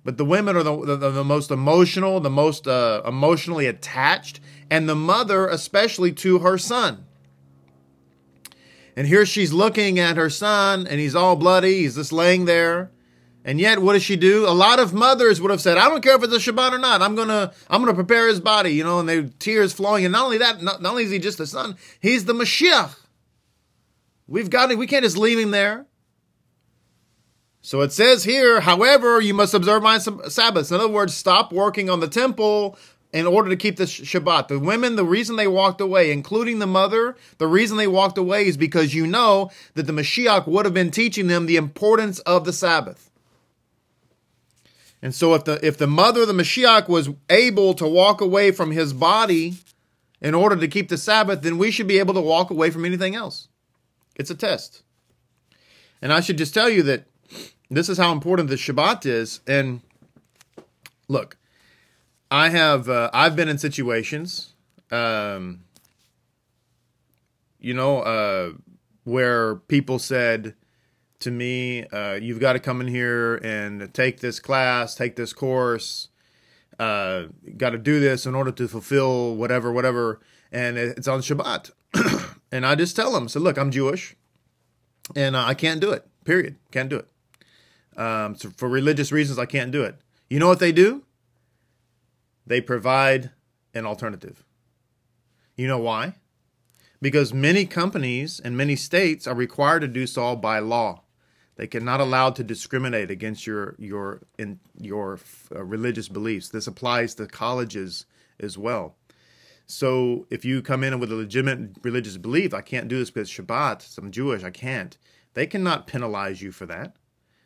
But 0.05 0.17
the 0.17 0.23
women 0.23 0.55
are 0.55 0.63
the, 0.63 0.95
the, 0.97 1.09
the 1.09 1.23
most 1.23 1.49
emotional, 1.49 2.19
the 2.19 2.29
most 2.29 2.67
uh, 2.67 3.01
emotionally 3.05 3.65
attached, 3.65 4.39
and 4.69 4.87
the 4.87 4.95
mother, 4.95 5.47
especially 5.47 6.13
to 6.13 6.39
her 6.39 6.59
son. 6.59 7.05
And 8.95 9.07
here 9.07 9.25
she's 9.25 9.51
looking 9.51 9.99
at 9.99 10.15
her 10.15 10.29
son, 10.29 10.85
and 10.87 10.99
he's 10.99 11.15
all 11.15 11.35
bloody. 11.35 11.79
He's 11.79 11.95
just 11.95 12.13
laying 12.13 12.45
there. 12.45 12.91
And 13.43 13.59
yet, 13.59 13.81
what 13.81 13.93
does 13.93 14.03
she 14.03 14.15
do? 14.15 14.47
A 14.47 14.53
lot 14.53 14.79
of 14.79 14.93
mothers 14.93 15.41
would 15.41 15.51
have 15.51 15.61
said, 15.61 15.77
"I 15.77 15.89
don't 15.89 16.01
care 16.01 16.15
if 16.15 16.23
it's 16.23 16.33
a 16.33 16.37
Shabbat 16.37 16.71
or 16.71 16.77
not. 16.77 17.01
I'm 17.01 17.15
gonna, 17.15 17.51
I'm 17.69 17.81
gonna 17.81 17.93
prepare 17.93 18.27
his 18.27 18.39
body." 18.39 18.71
You 18.71 18.83
know, 18.83 18.99
and 18.99 19.09
they 19.09 19.23
tears 19.39 19.73
flowing. 19.73 20.05
And 20.05 20.11
not 20.11 20.25
only 20.25 20.37
that, 20.37 20.61
not, 20.61 20.81
not 20.81 20.91
only 20.91 21.03
is 21.03 21.11
he 21.11 21.19
just 21.19 21.39
a 21.39 21.47
son, 21.47 21.75
he's 21.99 22.25
the 22.25 22.33
Mashiach. 22.33 22.95
We've 24.27 24.49
got 24.49 24.71
it. 24.71 24.77
We 24.77 24.87
can't 24.87 25.03
just 25.03 25.17
leave 25.17 25.37
him 25.37 25.51
there. 25.51 25.85
So 27.65 27.81
it 27.81 27.91
says 27.91 28.23
here, 28.23 28.59
however, 28.61 29.19
you 29.19 29.33
must 29.33 29.55
observe 29.55 29.81
my 29.81 29.97
Sabbaths. 29.97 30.69
In 30.69 30.79
other 30.79 30.87
words, 30.87 31.15
stop 31.15 31.51
working 31.51 31.89
on 31.89 31.99
the 31.99 32.07
temple 32.07 32.77
in 33.11 33.25
order 33.25 33.49
to 33.49 33.55
keep 33.55 33.77
the 33.77 33.85
Shabbat. 33.85 34.49
The 34.49 34.59
women, 34.59 34.97
the 34.97 35.03
reason 35.03 35.35
they 35.35 35.47
walked 35.47 35.81
away, 35.81 36.11
including 36.11 36.59
the 36.59 36.67
mother, 36.67 37.17
the 37.39 37.47
reason 37.47 37.77
they 37.77 37.87
walked 37.87 38.19
away 38.19 38.45
is 38.45 38.55
because 38.55 38.93
you 38.93 39.07
know 39.07 39.49
that 39.73 39.87
the 39.87 39.93
Mashiach 39.93 40.45
would 40.45 40.65
have 40.65 40.75
been 40.75 40.91
teaching 40.91 41.25
them 41.25 41.47
the 41.47 41.55
importance 41.55 42.19
of 42.19 42.45
the 42.45 42.53
Sabbath. 42.53 43.09
And 45.01 45.15
so 45.15 45.33
if 45.33 45.45
the 45.45 45.59
if 45.65 45.79
the 45.79 45.87
mother, 45.87 46.23
the 46.23 46.33
Mashiach, 46.33 46.87
was 46.87 47.09
able 47.31 47.73
to 47.73 47.87
walk 47.87 48.21
away 48.21 48.51
from 48.51 48.69
his 48.69 48.93
body 48.93 49.55
in 50.21 50.35
order 50.35 50.55
to 50.55 50.67
keep 50.67 50.89
the 50.89 50.99
Sabbath, 50.99 51.41
then 51.41 51.57
we 51.57 51.71
should 51.71 51.87
be 51.87 51.97
able 51.97 52.13
to 52.13 52.21
walk 52.21 52.51
away 52.51 52.69
from 52.69 52.85
anything 52.85 53.15
else. 53.15 53.47
It's 54.15 54.29
a 54.29 54.35
test. 54.35 54.83
And 55.99 56.13
I 56.13 56.19
should 56.19 56.37
just 56.37 56.53
tell 56.53 56.69
you 56.69 56.83
that 56.83 57.07
this 57.75 57.89
is 57.89 57.97
how 57.97 58.13
important 58.13 58.47
the 58.47 58.55
Shabbat 58.55 59.05
is. 59.05 59.41
And 59.45 59.81
look, 61.09 61.37
I 62.31 62.49
have 62.49 62.87
uh, 62.89 63.09
I've 63.13 63.35
been 63.35 63.49
in 63.49 63.57
situations, 63.57 64.53
um, 64.91 65.65
you 67.59 67.73
know, 67.73 67.99
uh, 67.99 68.51
where 69.03 69.55
people 69.55 69.99
said 69.99 70.55
to 71.19 71.31
me, 71.31 71.85
uh, 71.87 72.13
"You've 72.13 72.39
got 72.39 72.53
to 72.53 72.59
come 72.59 72.79
in 72.79 72.87
here 72.87 73.35
and 73.35 73.93
take 73.93 74.21
this 74.21 74.39
class, 74.39 74.95
take 74.95 75.17
this 75.17 75.33
course, 75.33 76.07
uh, 76.79 77.23
got 77.57 77.71
to 77.71 77.77
do 77.77 77.99
this 77.99 78.25
in 78.25 78.35
order 78.35 78.51
to 78.53 78.69
fulfill 78.69 79.35
whatever, 79.35 79.71
whatever." 79.71 80.21
And 80.49 80.77
it's 80.77 81.07
on 81.07 81.19
Shabbat. 81.19 81.71
And 82.51 82.65
I 82.65 82.75
just 82.75 82.95
tell 82.95 83.11
them, 83.11 83.27
so 83.27 83.41
look, 83.41 83.57
I'm 83.57 83.69
Jewish, 83.69 84.15
and 85.13 85.35
uh, 85.35 85.43
I 85.43 85.55
can't 85.55 85.81
do 85.81 85.91
it. 85.91 86.07
Period. 86.23 86.55
Can't 86.71 86.87
do 86.87 86.95
it. 86.95 87.07
Um, 87.97 88.35
so 88.35 88.49
for 88.55 88.67
religious 88.67 89.11
reasons, 89.11 89.39
I 89.39 89.45
can't 89.45 89.71
do 89.71 89.83
it. 89.83 89.95
You 90.29 90.39
know 90.39 90.47
what 90.47 90.59
they 90.59 90.71
do? 90.71 91.03
They 92.45 92.61
provide 92.61 93.31
an 93.73 93.85
alternative. 93.85 94.43
You 95.55 95.67
know 95.67 95.79
why? 95.79 96.15
Because 97.01 97.33
many 97.33 97.65
companies 97.65 98.39
and 98.39 98.57
many 98.57 98.75
states 98.75 99.27
are 99.27 99.35
required 99.35 99.81
to 99.81 99.87
do 99.87 100.07
so 100.07 100.35
by 100.35 100.59
law. 100.59 101.01
They 101.55 101.67
cannot 101.67 102.01
allowed 102.01 102.35
to 102.37 102.43
discriminate 102.43 103.09
against 103.09 103.47
your 103.47 103.75
your 103.77 104.21
in 104.37 104.59
your 104.79 105.19
uh, 105.53 105.63
religious 105.63 106.09
beliefs. 106.09 106.49
This 106.49 106.67
applies 106.67 107.15
to 107.15 107.27
colleges 107.27 108.05
as 108.39 108.57
well. 108.57 108.95
So 109.65 110.27
if 110.29 110.45
you 110.45 110.61
come 110.61 110.83
in 110.83 110.99
with 110.99 111.11
a 111.11 111.15
legitimate 111.15 111.77
religious 111.81 112.17
belief, 112.17 112.53
I 112.53 112.61
can't 112.61 112.87
do 112.87 112.99
this 112.99 113.09
because 113.09 113.29
Shabbat, 113.29 113.97
I'm 113.97 114.11
Jewish, 114.11 114.43
I 114.43 114.51
can't. 114.51 114.97
They 115.33 115.47
cannot 115.47 115.87
penalize 115.87 116.41
you 116.41 116.51
for 116.51 116.65
that. 116.67 116.95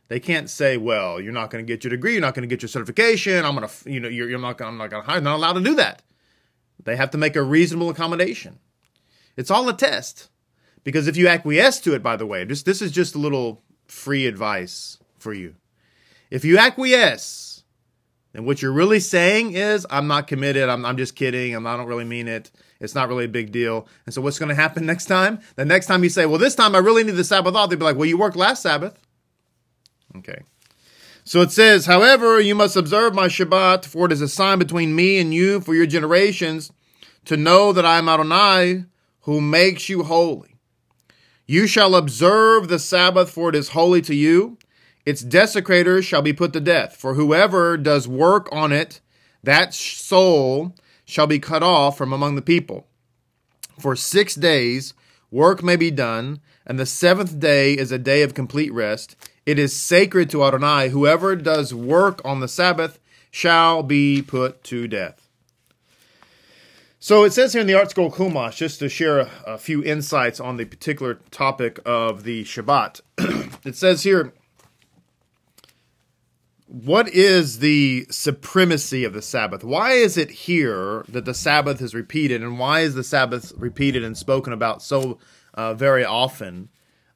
They 0.09 0.19
can't 0.19 0.49
say, 0.49 0.75
well, 0.75 1.21
you're 1.21 1.31
not 1.31 1.51
going 1.51 1.65
to 1.65 1.67
get 1.67 1.83
your 1.83 1.91
degree, 1.91 2.13
you're 2.13 2.21
not 2.21 2.33
going 2.33 2.47
to 2.47 2.53
get 2.53 2.61
your 2.61 2.69
certification. 2.69 3.45
I'm 3.45 3.55
going 3.55 3.67
to, 3.67 3.91
you 3.91 3.99
know, 3.99 4.09
you're, 4.09 4.29
you're 4.29 4.39
not, 4.39 4.57
gonna, 4.57 4.71
I'm 4.71 4.77
not 4.77 4.89
going 4.89 5.03
to 5.03 5.09
hire. 5.09 5.21
Not 5.21 5.35
allowed 5.35 5.53
to 5.53 5.61
do 5.61 5.75
that. 5.75 6.01
They 6.83 6.95
have 6.95 7.11
to 7.11 7.17
make 7.17 7.35
a 7.35 7.43
reasonable 7.43 7.89
accommodation. 7.89 8.59
It's 9.37 9.51
all 9.51 9.69
a 9.69 9.77
test, 9.77 10.29
because 10.83 11.07
if 11.07 11.15
you 11.15 11.27
acquiesce 11.27 11.79
to 11.81 11.93
it, 11.93 12.03
by 12.03 12.15
the 12.15 12.25
way, 12.25 12.43
this 12.43 12.63
this 12.63 12.81
is 12.81 12.91
just 12.91 13.15
a 13.15 13.19
little 13.19 13.61
free 13.87 14.25
advice 14.25 14.97
for 15.17 15.33
you. 15.33 15.55
If 16.31 16.43
you 16.43 16.57
acquiesce 16.57 17.63
and 18.33 18.45
what 18.45 18.61
you're 18.61 18.71
really 18.71 18.99
saying 18.99 19.53
is, 19.53 19.85
I'm 19.89 20.07
not 20.07 20.27
committed. 20.27 20.69
I'm, 20.69 20.85
I'm 20.85 20.97
just 20.97 21.15
kidding. 21.15 21.55
I'm, 21.55 21.65
I 21.67 21.77
don't 21.77 21.87
really 21.87 22.05
mean 22.05 22.27
it. 22.27 22.51
It's 22.79 22.95
not 22.95 23.09
really 23.09 23.25
a 23.25 23.29
big 23.29 23.51
deal. 23.51 23.87
And 24.05 24.13
so, 24.13 24.21
what's 24.21 24.39
going 24.39 24.49
to 24.49 24.55
happen 24.55 24.85
next 24.87 25.05
time? 25.05 25.39
The 25.55 25.65
next 25.65 25.85
time 25.85 26.03
you 26.03 26.09
say, 26.09 26.25
Well, 26.25 26.39
this 26.39 26.55
time 26.55 26.75
I 26.75 26.79
really 26.79 27.03
need 27.03 27.11
the 27.11 27.23
Sabbath 27.23 27.55
off, 27.55 27.69
they'll 27.69 27.79
be 27.79 27.85
like, 27.85 27.97
Well, 27.97 28.07
you 28.07 28.17
worked 28.17 28.35
last 28.35 28.63
Sabbath. 28.63 28.97
Okay. 30.17 30.43
So 31.23 31.41
it 31.41 31.51
says, 31.51 31.85
However, 31.85 32.39
you 32.39 32.55
must 32.55 32.75
observe 32.75 33.13
my 33.13 33.27
Shabbat, 33.27 33.85
for 33.85 34.05
it 34.07 34.11
is 34.11 34.21
a 34.21 34.27
sign 34.27 34.59
between 34.59 34.95
me 34.95 35.19
and 35.19 35.33
you 35.33 35.61
for 35.61 35.75
your 35.75 35.85
generations 35.85 36.71
to 37.25 37.37
know 37.37 37.71
that 37.71 37.85
I 37.85 37.97
am 37.97 38.09
Adonai 38.09 38.85
who 39.21 39.41
makes 39.41 39.89
you 39.89 40.03
holy. 40.03 40.55
You 41.45 41.67
shall 41.67 41.95
observe 41.95 42.67
the 42.67 42.79
Sabbath, 42.79 43.29
for 43.29 43.49
it 43.49 43.55
is 43.55 43.69
holy 43.69 44.01
to 44.01 44.15
you. 44.15 44.57
Its 45.05 45.21
desecrators 45.21 46.05
shall 46.05 46.21
be 46.21 46.33
put 46.33 46.53
to 46.53 46.59
death, 46.59 46.95
for 46.95 47.13
whoever 47.13 47.77
does 47.77 48.07
work 48.07 48.49
on 48.51 48.71
it, 48.71 49.01
that 49.43 49.73
soul 49.73 50.75
shall 51.05 51.27
be 51.27 51.39
cut 51.39 51.63
off 51.63 51.97
from 51.97 52.13
among 52.13 52.35
the 52.35 52.41
people. 52.41 52.87
For 53.79 53.95
six 53.95 54.35
days 54.35 54.93
work 55.31 55.63
may 55.63 55.75
be 55.75 55.91
done, 55.91 56.39
and 56.65 56.79
the 56.79 56.85
seventh 56.85 57.39
day 57.39 57.73
is 57.73 57.91
a 57.91 57.97
day 57.97 58.21
of 58.21 58.33
complete 58.33 58.73
rest. 58.73 59.15
It 59.45 59.57
is 59.57 59.75
sacred 59.75 60.29
to 60.31 60.43
Adonai. 60.43 60.89
Whoever 60.89 61.35
does 61.35 61.73
work 61.73 62.21
on 62.23 62.39
the 62.39 62.47
Sabbath 62.47 62.99
shall 63.31 63.83
be 63.83 64.21
put 64.21 64.63
to 64.65 64.87
death. 64.87 65.29
So 67.01 67.23
it 67.23 67.31
says 67.31 67.53
here 67.53 67.61
in 67.61 67.67
the 67.67 67.75
Art 67.75 67.89
ArtScroll 67.89 68.13
Chumash, 68.13 68.57
just 68.57 68.79
to 68.79 68.89
share 68.89 69.19
a, 69.19 69.29
a 69.47 69.57
few 69.57 69.81
insights 69.83 70.39
on 70.39 70.57
the 70.57 70.65
particular 70.65 71.15
topic 71.31 71.79
of 71.85 72.23
the 72.23 72.43
Shabbat. 72.43 72.99
it 73.65 73.75
says 73.75 74.03
here, 74.03 74.33
what 76.67 77.07
is 77.09 77.59
the 77.59 78.05
supremacy 78.11 79.03
of 79.03 79.13
the 79.13 79.21
Sabbath? 79.21 79.63
Why 79.63 79.93
is 79.93 80.17
it 80.17 80.29
here 80.29 81.03
that 81.09 81.25
the 81.25 81.33
Sabbath 81.33 81.81
is 81.81 81.95
repeated, 81.95 82.43
and 82.43 82.59
why 82.59 82.81
is 82.81 82.93
the 82.93 83.03
Sabbath 83.03 83.53
repeated 83.57 84.03
and 84.03 84.15
spoken 84.15 84.53
about 84.53 84.83
so 84.83 85.17
uh, 85.55 85.73
very 85.73 86.05
often 86.05 86.69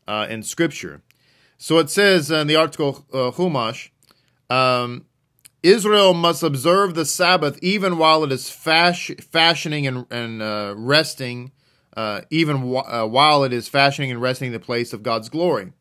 uh, 0.08 0.26
in 0.28 0.42
Scripture? 0.42 1.02
So 1.64 1.78
it 1.78 1.90
says 1.90 2.30
in 2.30 2.48
the 2.48 2.58
article 2.58 3.06
uh, 3.14 4.54
um, 4.54 5.06
Israel 5.64 6.14
must 6.14 6.44
observe 6.44 6.94
the 6.94 7.06
Sabbath 7.06 7.58
even 7.62 7.98
while 7.98 8.26
it 8.26 8.34
is 8.34 8.50
fash- 8.50 9.12
fashioning 9.32 9.88
and, 9.88 10.06
and 10.12 10.42
uh, 10.42 10.74
resting, 10.76 11.54
uh, 11.96 12.24
even 12.30 12.58
w- 12.58 12.80
uh, 12.80 13.06
while 13.06 13.46
it 13.46 13.54
is 13.54 13.70
fashioning 13.70 14.12
and 14.12 14.22
resting 14.22 14.52
the 14.52 14.60
place 14.60 14.92
of 14.92 15.04
God's 15.04 15.30
glory. 15.30 15.72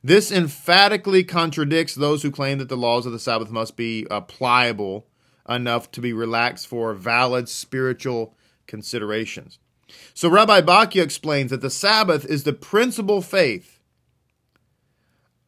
This 0.00 0.30
emphatically 0.30 1.24
contradicts 1.24 1.96
those 1.96 2.22
who 2.22 2.30
claim 2.30 2.58
that 2.58 2.68
the 2.68 2.76
laws 2.76 3.04
of 3.04 3.10
the 3.10 3.18
Sabbath 3.18 3.50
must 3.50 3.76
be 3.76 4.06
uh, 4.08 4.20
pliable 4.20 5.08
enough 5.48 5.90
to 5.90 6.00
be 6.00 6.12
relaxed 6.12 6.68
for 6.68 6.94
valid 6.94 7.48
spiritual 7.48 8.36
considerations. 8.68 9.58
So 10.14 10.28
Rabbi 10.28 10.60
Bachya 10.60 11.02
explains 11.02 11.50
that 11.50 11.62
the 11.62 11.68
Sabbath 11.68 12.24
is 12.24 12.44
the 12.44 12.52
principal 12.52 13.22
faith 13.22 13.75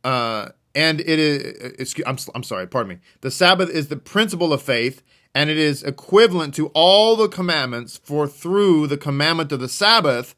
uh, 0.05 0.49
and 0.75 1.01
it 1.01 1.19
is 1.19 1.95
I'm, 2.07 2.17
I'm 2.35 2.43
sorry 2.43 2.67
pardon 2.67 2.91
me. 2.91 2.99
The 3.21 3.31
sabbath 3.31 3.71
is 3.71 3.89
the 3.89 3.97
principle 3.97 4.53
of 4.53 4.63
faith 4.63 5.03
and 5.35 5.51
it 5.51 5.59
is 5.59 5.83
equivalent 5.83 6.55
to 6.55 6.69
all 6.69 7.17
the 7.17 7.29
commandments 7.29 8.01
for 8.03 8.27
through 8.27 8.87
the 8.87 8.97
commandment 8.97 9.53
of 9.53 9.61
the 9.61 9.69
sabbath 9.69 10.35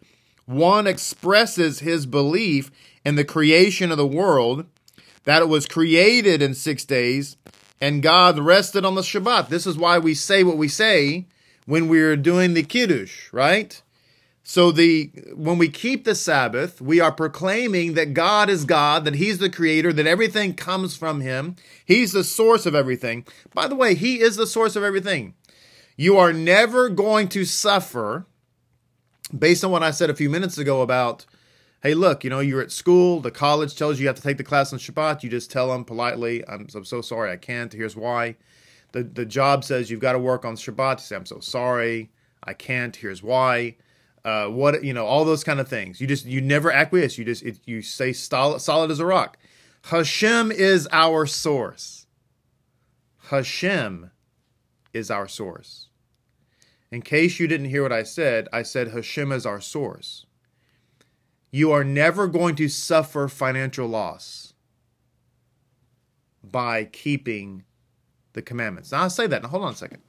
one 0.47 0.87
expresses 0.87 1.79
his 1.79 2.07
belief 2.07 2.71
in 3.05 3.15
the 3.15 3.25
creation 3.25 3.91
of 3.93 3.97
the 3.97 4.07
world 4.07 4.67
that 5.25 5.43
it 5.43 5.49
was 5.49 5.67
created 5.67 6.43
in 6.43 6.55
six 6.55 6.85
days 6.85 7.37
and 7.81 8.03
god 8.03 8.39
rested 8.39 8.85
on 8.85 8.95
the 8.95 9.03
shabbat. 9.03 9.49
This 9.49 9.67
is 9.67 9.79
why 9.79 9.99
we 9.99 10.15
say 10.15 10.43
what 10.43 10.57
we 10.57 10.69
say 10.69 11.27
when 11.67 11.89
we're 11.89 12.17
doing 12.17 12.55
the 12.55 12.63
kiddush 12.63 13.33
right 13.33 13.81
so 14.43 14.73
the 14.73 15.11
when 15.35 15.59
we 15.59 15.69
keep 15.69 16.05
the 16.05 16.15
Sabbath, 16.15 16.81
we 16.81 16.99
are 16.99 17.13
proclaiming 17.13 17.95
that 17.95 18.15
God 18.15 18.49
is 18.49 18.65
God, 18.65 19.05
that 19.05 19.17
he's 19.17 19.39
the 19.39 19.51
creator, 19.51 19.93
that 19.93 20.07
everything 20.07 20.55
comes 20.55 20.97
from 20.97 21.21
him. 21.21 21.57
He's 21.85 22.13
the 22.13 22.25
source 22.25 22.67
of 22.67 22.75
everything. 22.75 23.27
By 23.55 23.69
the 23.69 23.77
way, 23.77 23.95
he 23.95 24.21
is 24.21 24.37
the 24.37 24.47
source 24.47 24.77
of 24.77 24.83
everything. 24.83 25.35
You 25.97 26.17
are 26.17 26.33
never 26.33 26.89
going 26.89 27.29
to 27.29 27.45
suffer 27.45 28.27
based 29.37 29.63
on 29.63 29.71
what 29.71 29.83
I 29.83 29.91
said 29.91 30.11
a 30.11 30.17
few 30.17 30.31
minutes 30.31 30.59
ago 30.59 30.83
about 30.83 31.27
hey, 31.83 31.95
look, 31.95 32.25
you 32.25 32.29
know, 32.29 32.41
you're 32.41 32.61
at 32.61 32.71
school, 32.71 33.21
the 33.21 33.31
college 33.31 33.75
tells 33.75 33.99
you 33.99 34.03
you 34.03 34.09
have 34.09 34.17
to 34.17 34.23
take 34.23 34.37
the 34.37 34.45
class 34.45 34.71
on 34.71 34.79
Shabbat, 34.79 35.23
you 35.23 35.31
just 35.31 35.51
tell 35.51 35.69
them 35.69 35.83
politely, 35.83 36.47
I'm, 36.47 36.67
I'm 36.75 36.85
so 36.85 37.01
sorry, 37.01 37.33
I 37.33 37.37
can't. 37.37 37.73
Here's 37.73 37.97
why. 37.97 38.37
The 38.93 39.03
the 39.05 39.25
job 39.25 39.65
says 39.65 39.91
you've 39.91 40.01
got 40.01 40.13
to 40.13 40.19
work 40.19 40.45
on 40.45 40.57
Shabbat. 40.57 40.99
You 40.99 41.05
say, 41.05 41.17
I'm 41.17 41.27
so 41.27 41.41
sorry, 41.41 42.11
I 42.43 42.55
can't. 42.55 42.97
Here's 42.97 43.23
why 43.23 43.77
uh, 44.25 44.47
what 44.47 44.85
you 44.85 44.93
know, 44.93 45.07
all 45.07 45.25
those 45.25 45.45
kind 45.45 45.61
of 45.61 45.69
things. 45.69 46.01
You 46.01 46.07
just 46.07 46.27
you 46.27 46.41
never 46.41 46.71
acquiesce. 46.71 47.19
You 47.19 47.25
just 47.25 47.43
it, 47.43 47.61
you 47.65 47.83
stay 47.83 48.13
solid, 48.13 48.61
solid 48.61 48.91
as 48.91 49.01
a 49.01 49.07
rock. 49.07 49.39
Hashem 49.85 50.53
is 50.53 50.89
our 50.93 51.27
source. 51.27 52.07
Hashem 53.29 54.11
is 54.93 55.11
our 55.11 55.29
source. 55.29 55.89
In 56.91 57.03
case 57.03 57.39
you 57.39 57.47
didn't 57.47 57.71
hear 57.71 57.83
what 57.83 57.93
I 57.93 58.03
said, 58.03 58.49
I 58.53 58.63
said 58.63 58.89
Hashem 58.89 59.31
is 59.33 59.47
our 59.47 59.61
source. 59.61 60.27
You 61.53 61.73
are 61.73 61.85
never 61.85 62.27
going 62.27 62.57
to 62.57 62.69
suffer 62.69 63.29
financial 63.29 63.87
loss 63.87 64.53
by 66.43 66.85
keeping 66.85 67.65
the 68.33 68.43
commandments. 68.43 68.93
Now 68.93 69.03
I'll 69.03 69.11
say 69.11 69.27
that. 69.27 69.43
Now 69.43 69.49
hold 69.49 69.65
on 69.65 69.73
a 69.73 69.77
second. 69.77 70.03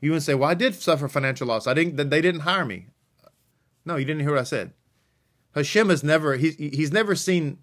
You 0.00 0.12
would 0.12 0.22
say, 0.22 0.34
"Well, 0.34 0.50
I 0.50 0.54
did 0.54 0.74
suffer 0.74 1.08
financial 1.08 1.46
loss. 1.46 1.66
I 1.66 1.74
didn't. 1.74 1.96
They 2.10 2.20
didn't 2.20 2.42
hire 2.42 2.64
me. 2.64 2.86
No, 3.86 3.96
you 3.96 4.04
didn't 4.04 4.22
hear 4.22 4.32
what 4.32 4.40
I 4.40 4.44
said. 4.44 4.72
Hashem 5.54 5.88
has 5.88 6.04
never 6.04 6.36
he's 6.36 6.56
he's 6.56 6.92
never 6.92 7.14
seen 7.14 7.58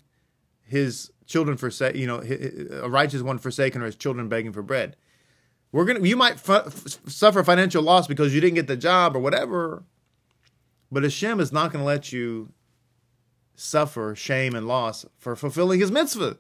his 0.63 1.12
children 1.27 1.58
forsake 1.58 1.96
you 1.96 2.08
know 2.08 2.24
a 2.82 2.89
righteous 2.89 3.22
one 3.22 3.38
forsaken 3.38 3.82
or 3.82 3.86
his 3.86 3.96
children 3.96 4.30
begging 4.30 4.51
for 4.51 4.63
bread. 4.63 4.96
We're 5.72 5.86
gonna 5.86 6.00
you 6.00 6.15
might 6.15 6.50
f- 6.50 7.00
suffer 7.08 7.44
financial 7.44 7.84
loss 7.84 8.08
because 8.08 8.34
you 8.34 8.42
didn't 8.42 8.56
get 8.56 8.68
the 8.68 8.77
job 8.77 9.15
or 9.15 9.20
whatever, 9.20 9.84
but 10.92 11.03
Hashem 11.03 11.39
is 11.39 11.51
not 11.51 11.72
to 11.74 11.84
let 11.84 12.12
you 12.12 12.51
suffer 13.56 14.15
shame 14.15 14.56
and 14.56 14.68
loss 14.68 15.06
for 15.18 15.36
fulfilling 15.36 15.80
His 15.80 15.92
mitzvah. 15.92 16.38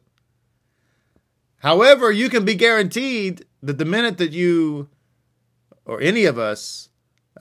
However, 1.57 2.11
you 2.11 2.29
can 2.29 2.45
be 2.45 2.55
guaranteed 2.55 3.45
that 3.61 3.77
the 3.77 3.85
minute 3.85 4.17
that 4.17 4.31
you 4.31 4.89
or 5.85 6.01
any 6.01 6.25
of 6.25 6.39
us 6.39 6.89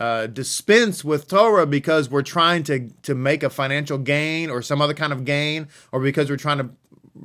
uh, 0.00 0.26
dispense 0.26 1.04
with 1.04 1.28
Torah 1.28 1.66
because 1.66 2.08
we're 2.08 2.22
trying 2.22 2.62
to 2.64 2.90
to 3.02 3.14
make 3.14 3.42
a 3.42 3.50
financial 3.50 3.98
gain 3.98 4.50
or 4.50 4.62
some 4.62 4.80
other 4.80 4.94
kind 4.94 5.12
of 5.12 5.24
gain, 5.24 5.68
or 5.92 6.00
because 6.00 6.30
we're 6.30 6.36
trying 6.36 6.58
to 6.58 6.70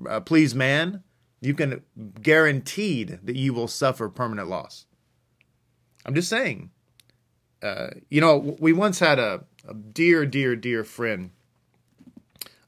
uh, 0.09 0.19
please 0.19 0.53
man, 0.53 1.03
you 1.41 1.53
can 1.53 1.81
guaranteed 2.21 3.19
that 3.23 3.35
you 3.35 3.53
will 3.53 3.67
suffer 3.67 4.09
permanent 4.09 4.49
loss. 4.49 4.85
I'm 6.05 6.15
just 6.15 6.29
saying. 6.29 6.71
Uh, 7.61 7.87
you 8.09 8.21
know, 8.21 8.55
we 8.59 8.71
once 8.71 8.99
had 8.99 9.17
a, 9.17 9.43
a 9.67 9.73
dear, 9.73 10.27
dear, 10.27 10.55
dear 10.55 10.83
friend 10.83 11.31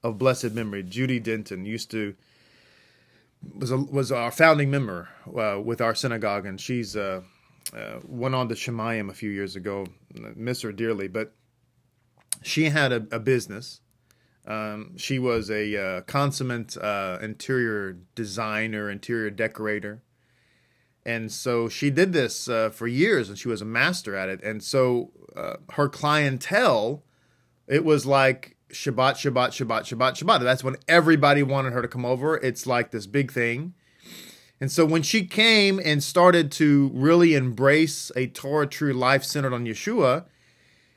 of 0.01 0.17
blessed 0.17 0.51
memory, 0.51 0.81
Judy 0.81 1.19
Denton, 1.19 1.63
used 1.65 1.91
to 1.91 2.15
was 3.55 3.71
a, 3.71 3.77
was 3.77 4.11
our 4.11 4.31
founding 4.31 4.69
member 4.69 5.09
uh, 5.27 5.59
with 5.63 5.81
our 5.81 5.95
synagogue, 5.95 6.45
and 6.45 6.59
she's 6.59 6.95
uh, 6.95 7.21
uh, 7.75 7.99
went 8.05 8.35
on 8.35 8.49
to 8.49 8.55
Shemayim 8.55 9.09
a 9.09 9.13
few 9.13 9.29
years 9.29 9.55
ago. 9.55 9.85
Miss 10.35 10.61
her 10.61 10.71
dearly, 10.71 11.07
but 11.07 11.33
she 12.41 12.65
had 12.65 12.91
a, 12.91 13.07
a 13.11 13.19
business. 13.19 13.81
Um, 14.47 14.97
she 14.97 15.19
was 15.19 15.51
a 15.51 15.77
uh, 15.77 16.01
consummate 16.01 16.75
uh, 16.77 17.19
interior 17.21 17.97
designer, 18.15 18.89
interior 18.89 19.29
decorator. 19.29 20.01
And 21.05 21.31
so 21.31 21.69
she 21.69 21.89
did 21.89 22.13
this 22.13 22.47
uh, 22.49 22.69
for 22.69 22.87
years 22.87 23.29
and 23.29 23.37
she 23.37 23.47
was 23.47 23.61
a 23.61 23.65
master 23.65 24.15
at 24.15 24.29
it. 24.29 24.43
And 24.43 24.63
so 24.63 25.11
uh, 25.35 25.57
her 25.71 25.87
clientele, 25.87 27.03
it 27.67 27.85
was 27.85 28.05
like 28.05 28.57
Shabbat, 28.69 29.13
Shabbat, 29.13 29.49
Shabbat, 29.49 29.81
Shabbat, 29.81 30.23
Shabbat. 30.23 30.41
That's 30.41 30.63
when 30.63 30.77
everybody 30.87 31.43
wanted 31.43 31.73
her 31.73 31.81
to 31.81 31.87
come 31.87 32.05
over. 32.05 32.37
It's 32.37 32.67
like 32.67 32.91
this 32.91 33.07
big 33.07 33.31
thing. 33.31 33.73
And 34.61 34.71
so 34.71 34.85
when 34.85 35.03
she 35.03 35.25
came 35.25 35.79
and 35.83 36.03
started 36.03 36.51
to 36.53 36.91
really 36.93 37.33
embrace 37.33 38.11
a 38.15 38.27
Torah 38.27 38.67
true 38.67 38.93
life 38.93 39.23
centered 39.23 39.53
on 39.53 39.65
Yeshua, 39.65 40.25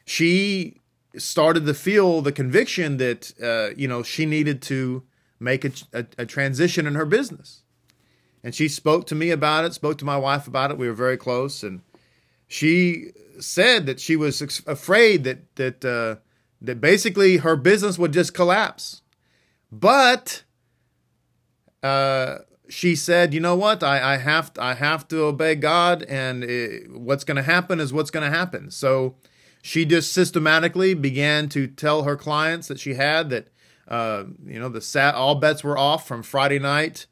she 0.04 0.80
started 1.16 1.66
to 1.66 1.74
feel 1.74 2.22
the 2.22 2.32
conviction 2.32 2.96
that 2.96 3.32
uh, 3.40 3.74
you 3.76 3.86
know 3.86 4.02
she 4.02 4.26
needed 4.26 4.62
to 4.62 5.02
make 5.38 5.64
a, 5.64 5.72
a, 5.92 6.06
a, 6.18 6.26
transition 6.26 6.86
in 6.86 6.94
her 6.94 7.04
business. 7.04 7.62
And 8.44 8.54
she 8.54 8.68
spoke 8.68 9.06
to 9.08 9.14
me 9.14 9.30
about 9.30 9.64
it, 9.64 9.74
spoke 9.74 9.98
to 9.98 10.04
my 10.04 10.16
wife 10.16 10.46
about 10.46 10.70
it. 10.70 10.78
We 10.78 10.88
were 10.88 10.94
very 10.94 11.16
close, 11.16 11.62
and 11.62 11.82
she 12.48 13.12
said 13.38 13.86
that 13.86 14.00
she 14.00 14.16
was 14.16 14.42
afraid 14.66 15.24
that 15.24 15.54
that 15.56 15.84
uh, 15.84 16.16
that 16.60 16.80
basically 16.80 17.38
her 17.38 17.56
business 17.56 17.98
would 17.98 18.12
just 18.12 18.34
collapse. 18.34 19.02
But 19.70 20.42
uh, 21.82 22.38
she 22.72 22.96
said, 22.96 23.34
"You 23.34 23.40
know 23.40 23.54
what? 23.54 23.82
I, 23.82 24.14
I 24.14 24.16
have 24.16 24.54
to, 24.54 24.62
I 24.62 24.74
have 24.74 25.06
to 25.08 25.24
obey 25.24 25.54
God, 25.54 26.02
and 26.04 26.42
it, 26.42 26.90
what's 26.90 27.22
going 27.22 27.36
to 27.36 27.42
happen 27.42 27.80
is 27.80 27.92
what's 27.92 28.10
going 28.10 28.24
to 28.28 28.36
happen." 28.36 28.70
So 28.70 29.16
she 29.60 29.84
just 29.84 30.12
systematically 30.12 30.94
began 30.94 31.50
to 31.50 31.66
tell 31.66 32.04
her 32.04 32.16
clients 32.16 32.68
that 32.68 32.80
she 32.80 32.94
had 32.94 33.28
that 33.30 33.48
uh, 33.88 34.24
you 34.46 34.58
know 34.58 34.70
the 34.70 34.80
sat 34.80 35.14
all 35.14 35.34
bets 35.34 35.62
were 35.62 35.76
off 35.76 36.08
from 36.08 36.22
Friday 36.22 36.58
night 36.58 37.06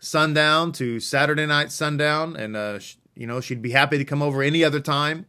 sundown 0.00 0.72
to 0.72 0.98
Saturday 0.98 1.46
night 1.46 1.70
sundown, 1.70 2.34
and 2.34 2.56
uh, 2.56 2.80
you 3.14 3.26
know 3.26 3.40
she'd 3.40 3.62
be 3.62 3.70
happy 3.70 3.98
to 3.98 4.04
come 4.04 4.22
over 4.22 4.42
any 4.42 4.64
other 4.64 4.80
time. 4.80 5.26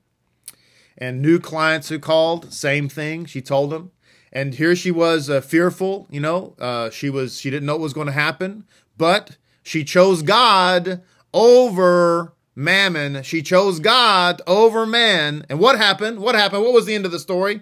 And 0.97 1.21
new 1.21 1.39
clients 1.39 1.87
who 1.87 1.97
called, 1.97 2.51
same 2.51 2.89
thing. 2.89 3.23
She 3.23 3.41
told 3.41 3.69
them, 3.69 3.91
and 4.33 4.55
here 4.55 4.75
she 4.75 4.91
was 4.91 5.29
uh, 5.29 5.41
fearful. 5.41 6.07
You 6.09 6.21
know, 6.21 6.55
uh, 6.59 6.89
she 6.89 7.11
was 7.11 7.39
she 7.39 7.51
didn't 7.51 7.67
know 7.67 7.73
what 7.73 7.81
was 7.81 7.93
going 7.93 8.07
to 8.07 8.13
happen, 8.13 8.65
but 8.97 9.37
she 9.63 9.83
chose 9.83 10.21
God 10.21 11.01
over 11.33 12.33
mammon. 12.55 13.23
She 13.23 13.41
chose 13.41 13.79
God 13.79 14.41
over 14.45 14.85
man. 14.85 15.45
And 15.49 15.59
what 15.59 15.77
happened? 15.77 16.19
What 16.19 16.35
happened? 16.35 16.63
What 16.63 16.73
was 16.73 16.85
the 16.85 16.95
end 16.95 17.05
of 17.05 17.11
the 17.11 17.19
story? 17.19 17.61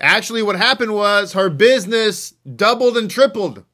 Actually, 0.00 0.42
what 0.42 0.56
happened 0.56 0.94
was 0.94 1.32
her 1.32 1.50
business 1.50 2.32
doubled 2.56 2.96
and 2.96 3.10
tripled. 3.10 3.64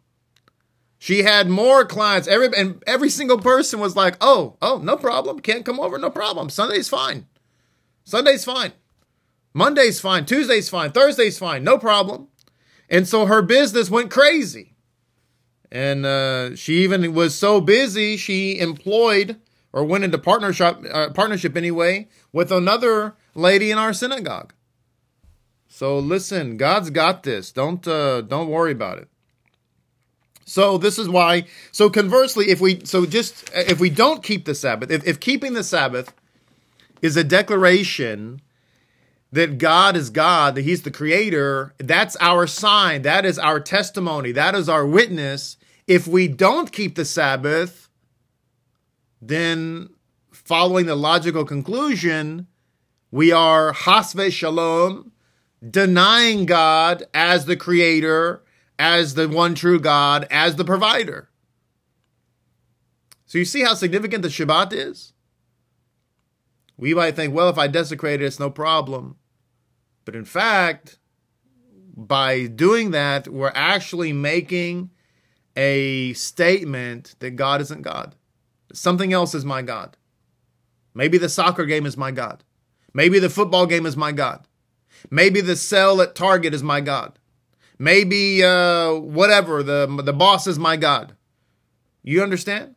She 0.99 1.23
had 1.23 1.49
more 1.49 1.85
clients. 1.87 2.29
Every 2.29 2.49
and 2.57 2.83
every 2.87 3.09
single 3.09 3.39
person 3.39 3.81
was 3.81 3.97
like, 3.97 4.17
"Oh, 4.21 4.57
oh, 4.61 4.79
no 4.85 4.97
problem. 4.97 5.41
Can't 5.41 5.65
come 5.65 5.81
over. 5.81 5.99
No 5.99 6.11
problem. 6.11 6.51
Sunday's 6.51 6.89
fine. 6.89 7.27
Sunday's 8.05 8.45
fine. 8.45 8.73
Monday's 9.55 9.99
fine. 9.99 10.27
Tuesday's 10.27 10.69
fine. 10.69 10.93
Thursday's 10.93 11.39
fine. 11.39 11.65
No 11.65 11.79
problem." 11.79 12.29
And 12.91 13.09
so 13.09 13.25
her 13.27 13.41
business 13.41 13.89
went 13.89 14.11
crazy. 14.11 14.70
And 15.73 16.05
uh, 16.05 16.57
she 16.57 16.83
even 16.83 17.15
was 17.15 17.39
so 17.39 17.61
busy, 17.61 18.17
she 18.17 18.59
employed 18.59 19.37
or 19.73 19.85
went 19.85 20.05
into 20.05 20.19
partnership, 20.19 20.79
uh, 20.93 21.11
partnership 21.11 21.57
anyway, 21.57 22.09
with 22.33 22.51
another 22.51 23.15
lady 23.35 23.71
in 23.71 23.79
our 23.79 23.93
synagogue. 23.93 24.53
So 25.69 25.99
listen, 25.99 26.57
God's 26.57 26.91
got 26.91 27.23
this. 27.23 27.53
Don't 27.53 27.87
uh, 27.87 28.23
don't 28.23 28.49
worry 28.49 28.73
about 28.73 28.99
it. 28.99 29.09
So 30.45 30.79
this 30.79 30.99
is 30.99 31.09
why. 31.09 31.45
So 31.71 31.89
conversely, 31.89 32.51
if 32.51 32.61
we 32.61 32.85
so 32.85 33.07
just 33.07 33.49
if 33.55 33.79
we 33.79 33.89
don't 33.89 34.23
keep 34.23 34.45
the 34.45 34.55
Sabbath, 34.55 34.91
if, 34.91 35.07
if 35.07 35.21
keeping 35.21 35.55
the 35.55 35.63
Sabbath 35.63 36.13
is 37.01 37.17
a 37.17 37.23
declaration 37.23 38.43
that 39.31 39.59
God 39.59 39.95
is 39.95 40.11
God, 40.11 40.57
that 40.57 40.63
He's 40.63 40.83
the 40.83 40.91
Creator, 40.91 41.73
that's 41.79 42.17
our 42.21 42.49
sign. 42.49 43.03
That 43.03 43.25
is 43.25 43.39
our 43.39 43.61
testimony. 43.61 44.33
That 44.33 44.57
is 44.57 44.69
our 44.69 44.85
witness. 44.85 45.57
If 45.91 46.07
we 46.07 46.29
don't 46.29 46.71
keep 46.71 46.95
the 46.95 47.05
Sabbath, 47.05 47.89
then 49.21 49.89
following 50.31 50.87
the 50.87 50.95
logical 50.95 51.45
conclusion, 51.45 52.47
we 53.11 53.33
are 53.33 53.73
hasve 53.73 54.31
shalom, 54.31 55.11
denying 55.69 56.47
God 56.47 57.03
as 57.13 57.47
the 57.47 57.57
Creator, 57.57 58.41
as 58.79 59.15
the 59.15 59.29
one 59.29 59.57
true 59.57 59.81
God, 59.81 60.29
as 60.31 60.55
the 60.55 60.65
provider. 60.65 61.29
So 63.27 63.39
you 63.39 63.45
see 63.45 63.63
how 63.63 63.75
significant 63.75 64.23
the 64.23 64.29
Shabbat 64.29 64.73
is? 64.73 65.13
We 66.77 66.95
might 66.95 67.17
think, 67.17 67.35
well, 67.35 67.49
if 67.49 67.59
I 67.59 67.67
desecrate 67.67 68.23
it, 68.23 68.27
it's 68.27 68.39
no 68.39 68.49
problem. 68.49 69.17
But 70.05 70.15
in 70.15 70.25
fact, 70.25 71.01
by 71.97 72.47
doing 72.47 72.93
that, 72.93 73.27
we're 73.27 73.51
actually 73.57 74.13
making 74.13 74.91
a 75.57 76.13
statement 76.15 77.17
that 77.19 77.33
God 77.33 77.61
isn't 77.61 77.83
God. 77.83 78.15
Something 78.73 79.13
else 79.13 79.35
is 79.35 79.45
my 79.45 79.63
God. 79.63 79.97
Maybe 80.95 81.19
the 81.19 81.29
soccer 81.29 81.67
game 81.67 81.87
is 81.87 81.97
my 81.97 82.11
God. 82.11 82.45
Maybe 82.93 83.19
the 83.19 83.31
football 83.31 83.67
game 83.67 83.87
is 83.87 83.97
my 83.97 84.13
God. 84.13 84.47
Maybe 85.11 85.41
the 85.41 85.57
sale 85.57 86.01
at 86.03 86.15
Target 86.15 86.55
is 86.55 86.63
my 86.63 86.81
God. 86.81 87.19
Maybe 87.79 88.45
uh, 88.45 88.93
whatever 88.95 89.63
the 89.63 89.87
the 90.05 90.13
boss 90.13 90.47
is 90.47 90.59
my 90.59 90.77
God. 90.77 91.15
You 92.03 92.23
understand? 92.23 92.75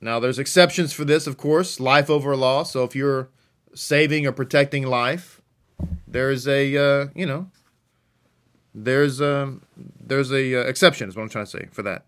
Now 0.00 0.20
there's 0.20 0.38
exceptions 0.38 0.92
for 0.92 1.04
this, 1.04 1.26
of 1.26 1.36
course, 1.36 1.80
life 1.80 2.08
over 2.08 2.36
law. 2.36 2.62
So 2.62 2.84
if 2.84 2.94
you're 2.94 3.28
saving 3.74 4.26
or 4.26 4.32
protecting 4.32 4.86
life, 4.86 5.40
there's 6.06 6.46
a 6.46 6.76
uh, 6.76 7.08
you 7.14 7.26
know 7.26 7.50
there's 8.74 9.20
a 9.20 9.54
there's 10.00 10.32
a 10.32 10.54
uh, 10.54 10.64
exception 10.64 11.08
is 11.08 11.16
what 11.16 11.22
I'm 11.22 11.28
trying 11.28 11.46
to 11.46 11.50
say 11.50 11.68
for 11.72 11.82
that. 11.82 12.04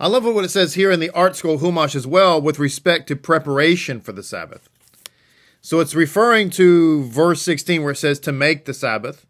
I 0.00 0.06
love 0.06 0.24
what 0.24 0.44
it 0.44 0.50
says 0.50 0.74
here 0.74 0.92
in 0.92 1.00
the 1.00 1.08
ArtScroll 1.10 1.58
Chumash 1.58 1.96
as 1.96 2.06
well 2.06 2.40
with 2.40 2.60
respect 2.60 3.08
to 3.08 3.16
preparation 3.16 4.00
for 4.00 4.12
the 4.12 4.22
Sabbath. 4.22 4.68
So 5.60 5.80
it's 5.80 5.94
referring 5.94 6.50
to 6.50 7.04
verse 7.04 7.42
16 7.42 7.82
where 7.82 7.92
it 7.92 7.96
says 7.96 8.20
to 8.20 8.32
make 8.32 8.64
the 8.64 8.74
Sabbath. 8.74 9.26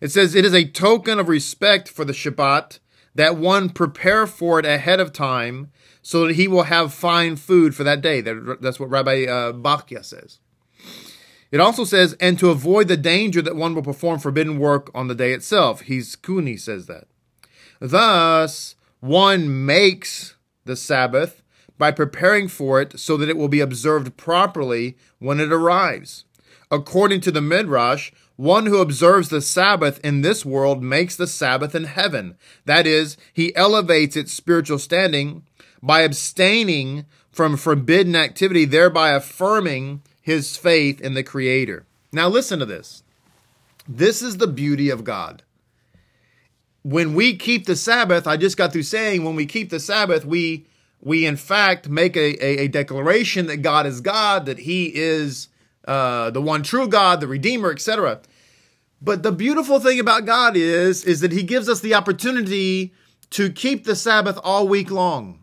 It 0.00 0.12
says 0.12 0.34
it 0.34 0.44
is 0.44 0.54
a 0.54 0.64
token 0.64 1.18
of 1.18 1.28
respect 1.28 1.88
for 1.88 2.04
the 2.04 2.12
Shabbat 2.12 2.78
that 3.14 3.36
one 3.36 3.68
prepare 3.68 4.26
for 4.26 4.60
it 4.60 4.64
ahead 4.64 5.00
of 5.00 5.12
time 5.12 5.70
so 6.02 6.26
that 6.26 6.36
he 6.36 6.48
will 6.48 6.64
have 6.64 6.94
fine 6.94 7.36
food 7.36 7.74
for 7.74 7.84
that 7.84 8.00
day. 8.00 8.20
That's 8.20 8.80
what 8.80 8.90
Rabbi 8.90 9.24
uh, 9.24 9.52
Bachya 9.52 10.04
says. 10.04 10.38
It 11.52 11.60
also 11.60 11.84
says, 11.84 12.16
and 12.18 12.38
to 12.38 12.50
avoid 12.50 12.88
the 12.88 12.96
danger 12.96 13.42
that 13.42 13.54
one 13.54 13.74
will 13.74 13.82
perform 13.82 14.18
forbidden 14.18 14.58
work 14.58 14.90
on 14.94 15.08
the 15.08 15.14
day 15.14 15.32
itself. 15.32 15.84
Chizkuni 15.84 16.58
says 16.58 16.86
that. 16.86 17.06
Thus, 17.78 18.74
one 19.00 19.66
makes 19.66 20.36
the 20.64 20.76
Sabbath 20.76 21.42
by 21.76 21.90
preparing 21.90 22.48
for 22.48 22.80
it 22.80 22.98
so 22.98 23.16
that 23.18 23.28
it 23.28 23.36
will 23.36 23.48
be 23.48 23.60
observed 23.60 24.16
properly 24.16 24.96
when 25.18 25.40
it 25.40 25.52
arrives. 25.52 26.24
According 26.70 27.20
to 27.22 27.30
the 27.30 27.42
Midrash, 27.42 28.12
one 28.36 28.64
who 28.64 28.80
observes 28.80 29.28
the 29.28 29.42
Sabbath 29.42 30.00
in 30.02 30.22
this 30.22 30.46
world 30.46 30.82
makes 30.82 31.16
the 31.16 31.26
Sabbath 31.26 31.74
in 31.74 31.84
heaven. 31.84 32.38
That 32.64 32.86
is, 32.86 33.18
he 33.32 33.54
elevates 33.54 34.16
its 34.16 34.32
spiritual 34.32 34.78
standing 34.78 35.42
by 35.82 36.00
abstaining 36.00 37.04
from 37.30 37.56
forbidden 37.56 38.16
activity, 38.16 38.64
thereby 38.64 39.10
affirming 39.10 40.02
his 40.22 40.56
faith 40.56 41.00
in 41.00 41.12
the 41.12 41.22
Creator. 41.22 41.84
Now, 42.12 42.28
listen 42.28 42.58
to 42.60 42.66
this. 42.66 43.02
This 43.86 44.22
is 44.22 44.38
the 44.38 44.46
beauty 44.46 44.88
of 44.88 45.04
God 45.04 45.42
when 46.82 47.14
we 47.14 47.36
keep 47.36 47.66
the 47.66 47.76
Sabbath, 47.76 48.26
I 48.26 48.36
just 48.36 48.56
got 48.56 48.72
through 48.72 48.82
saying 48.82 49.24
when 49.24 49.36
we 49.36 49.46
keep 49.46 49.70
the 49.70 49.80
Sabbath, 49.80 50.24
we 50.24 50.66
we 51.00 51.26
in 51.26 51.36
fact 51.36 51.88
make 51.88 52.16
a, 52.16 52.44
a, 52.44 52.64
a 52.64 52.68
declaration 52.68 53.46
that 53.46 53.58
God 53.58 53.86
is 53.86 54.00
God, 54.00 54.46
that 54.46 54.58
He 54.58 54.92
is 54.94 55.48
uh, 55.86 56.30
the 56.30 56.42
one 56.42 56.62
true 56.62 56.88
God, 56.88 57.20
the 57.20 57.26
Redeemer, 57.26 57.70
etc. 57.70 58.20
But 59.00 59.22
the 59.22 59.32
beautiful 59.32 59.80
thing 59.80 60.00
about 60.00 60.26
God 60.26 60.56
is 60.56 61.04
is 61.04 61.20
that 61.20 61.32
He 61.32 61.42
gives 61.42 61.68
us 61.68 61.80
the 61.80 61.94
opportunity 61.94 62.92
to 63.30 63.50
keep 63.50 63.84
the 63.84 63.96
Sabbath 63.96 64.38
all 64.42 64.68
week 64.68 64.90
long. 64.90 65.41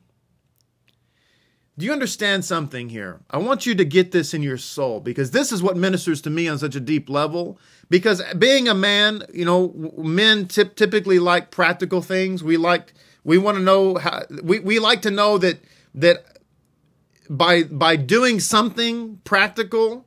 Do 1.80 1.86
you 1.86 1.94
understand 1.94 2.44
something 2.44 2.89
here? 2.89 3.22
I 3.30 3.38
want 3.38 3.65
you 3.65 3.74
to 3.74 3.86
get 3.86 4.12
this 4.12 4.34
in 4.34 4.44
your 4.44 4.58
soul 4.58 5.00
because 5.00 5.32
this 5.32 5.54
is 5.54 5.63
what 5.63 5.78
ministers 5.78 6.22
to 6.24 6.30
me 6.30 6.46
on 6.50 6.60
such 6.60 6.76
a 6.76 6.80
deep 6.82 7.10
level. 7.10 7.58
Because 7.89 8.22
being 8.38 8.68
a 8.68 8.74
man, 8.74 9.24
you 9.34 9.46
know, 9.46 9.94
men 9.96 10.50
typically 10.50 11.20
like 11.20 11.52
practical 11.52 12.02
things. 12.02 12.44
We 12.44 12.58
like, 12.58 12.94
we 13.24 13.38
want 13.38 13.60
to 13.60 13.63
know 13.63 13.96
how, 13.96 14.24
we, 14.44 14.60
we 14.60 14.80
like 14.80 15.02
to 15.04 15.10
know 15.10 15.38
that, 15.38 15.63
that 15.96 16.39
by, 17.30 17.63
by 17.63 17.96
doing 17.96 18.42
something 18.42 19.22
practical, 19.24 20.06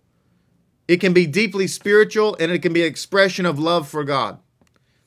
it 0.86 0.98
can 0.98 1.14
be 1.14 1.26
deeply 1.26 1.66
spiritual 1.68 2.36
and 2.38 2.52
it 2.52 2.60
can 2.60 2.74
be 2.74 2.82
an 2.82 2.88
expression 2.88 3.46
of 3.46 3.58
love 3.58 3.88
for 3.88 4.04
God. 4.04 4.38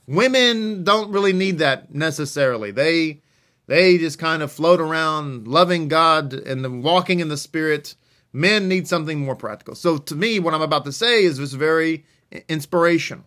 Women 0.08 0.84
don't 0.84 1.12
really 1.12 1.34
need 1.34 1.60
that 1.60 1.93
necessarily. 1.93 2.71
They, 2.71 3.21
they 3.67 3.97
just 3.97 4.19
kind 4.19 4.43
of 4.43 4.51
float 4.51 4.80
around 4.80 5.47
loving 5.47 5.88
God 5.88 6.34
and 6.34 6.84
walking 6.84 7.19
in 7.19 7.30
the 7.30 7.38
Spirit. 7.38 7.95
Men 8.32 8.67
need 8.67 8.88
something 8.88 9.19
more 9.21 9.36
practical. 9.36 9.75
So 9.75 9.97
to 9.97 10.15
me, 10.15 10.39
what 10.39 10.54
I'm 10.54 10.62
about 10.62 10.86
to 10.86 10.91
say 10.91 11.23
is 11.23 11.38
just 11.38 11.56
very 11.56 12.06
inspirational. 12.47 13.25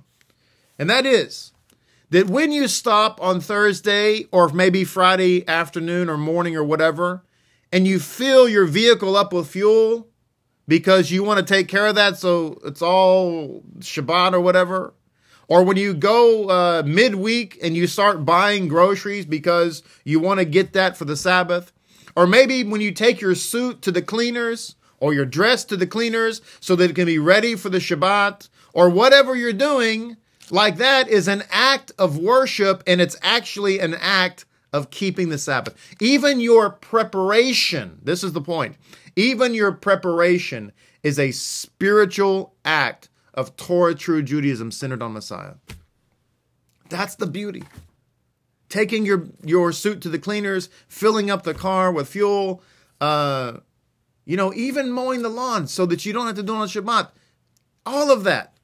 And 0.79 0.89
that 0.91 1.07
is 1.07 1.53
that 2.11 2.29
when 2.29 2.53
you 2.53 2.69
stop 2.69 3.21
on 3.21 3.41
Thursday 3.41 4.27
or 4.31 4.49
maybe 4.51 4.85
Friday 4.85 5.47
afternoon 5.49 6.09
or 6.09 6.17
morning 6.17 6.57
or 6.57 6.65
whatever, 6.65 7.23
and 7.73 7.87
you 7.87 7.99
fill 7.99 8.49
your 8.49 8.67
vehicle 8.67 9.17
up 9.17 9.33
with 9.33 9.49
fuel 9.49 10.09
because 10.67 11.11
you 11.11 11.23
want 11.23 11.39
to 11.39 11.55
take 11.55 11.69
care 11.69 11.87
of 11.87 11.95
that 11.97 12.17
so 12.17 12.59
it's 12.65 12.83
all 12.83 13.63
Shabbat 13.79 14.33
or 14.33 14.41
whatever, 14.41 14.95
or 15.49 15.65
when 15.65 15.77
you 15.77 15.95
go 15.95 16.49
uh, 16.49 16.83
midweek 16.85 17.59
and 17.63 17.75
you 17.75 17.87
start 17.87 18.25
buying 18.25 18.69
groceries 18.69 19.27
because 19.27 19.83
you 20.05 20.21
want 20.21 20.39
to 20.39 20.45
get 20.45 20.75
that 20.75 20.97
for 20.97 21.07
the 21.07 21.17
Sabbath, 21.17 21.73
or 22.15 22.27
maybe 22.27 22.63
when 22.63 22.81
you 22.81 22.93
take 22.93 23.21
your 23.21 23.35
suit 23.35 23.83
to 23.83 23.91
the 23.91 24.03
cleaners 24.03 24.77
or 25.01 25.15
your 25.15 25.25
dress 25.25 25.65
to 25.65 25.77
the 25.77 25.87
cleaners 25.87 26.41
so 26.61 26.77
that 26.77 26.91
it 26.91 26.95
can 26.95 27.07
be 27.07 27.19
ready 27.19 27.55
for 27.55 27.69
the 27.69 27.79
Shabbat, 27.79 28.49
or 28.75 28.91
whatever 28.91 29.35
you're 29.35 29.53
doing, 29.53 30.17
like 30.51 30.77
that 30.77 31.09
is 31.09 31.29
an 31.29 31.43
act 31.51 31.93
of 31.99 32.19
worship 32.19 32.83
and 32.87 33.01
it's 33.01 33.17
actually 33.23 33.81
an 33.81 33.95
act 33.95 34.45
of 34.73 34.91
keeping 34.91 35.31
the 35.31 35.39
Sabbath. 35.39 35.75
Even 36.01 36.41
your 36.41 36.71
preparation, 36.71 37.99
this 38.03 38.23
is 38.23 38.33
the 38.33 38.41
point, 38.41 38.77
even 39.17 39.55
your 39.55 39.73
preparation 39.73 40.73
is 41.03 41.19
a 41.19 41.31
spiritual 41.31 42.55
act 42.65 43.08
of 43.39 43.57
Torah 43.57 43.95
true 43.95 44.21
Judaism 44.21 44.73
centered 44.73 45.01
on 45.01 45.13
Messiah. 45.13 45.55
That's 46.89 47.15
the 47.15 47.29
beauty. 47.29 47.63
Taking 48.69 49.07
your, 49.07 49.29
your 49.45 49.71
suit 49.71 50.01
to 50.03 50.09
the 50.09 50.19
cleaners, 50.19 50.69
filling 50.89 51.31
up 51.31 51.45
the 51.45 51.55
car 51.55 51.93
with 51.93 52.09
fuel, 52.09 52.65
uh, 53.01 53.59
you 54.25 54.37
know, 54.37 54.53
even 54.55 54.91
mowing 54.91 55.23
the 55.23 55.29
lawn 55.29 55.69
so 55.69 55.87
that 55.87 56.05
you 56.05 56.13
don't 56.13 56.27
have 56.27 56.35
to 56.35 56.43
do 56.43 56.53
it 56.53 56.59
on 56.59 56.67
Shabbat. 56.67 57.11
All 57.87 58.11
of 58.11 58.25
that. 58.25 58.55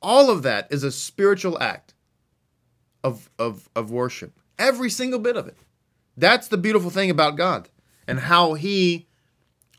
All 0.00 0.30
of 0.30 0.44
that 0.44 0.68
is 0.70 0.84
a 0.84 0.92
spiritual 0.92 1.60
act 1.60 1.92
of, 3.02 3.28
of, 3.36 3.68
of 3.74 3.90
worship. 3.90 4.38
Every 4.60 4.90
single 4.90 5.18
bit 5.18 5.36
of 5.36 5.48
it. 5.48 5.56
That's 6.16 6.46
the 6.46 6.56
beautiful 6.56 6.90
thing 6.90 7.10
about 7.10 7.36
God 7.36 7.68
and 8.06 8.20
how 8.20 8.54
He 8.54 9.08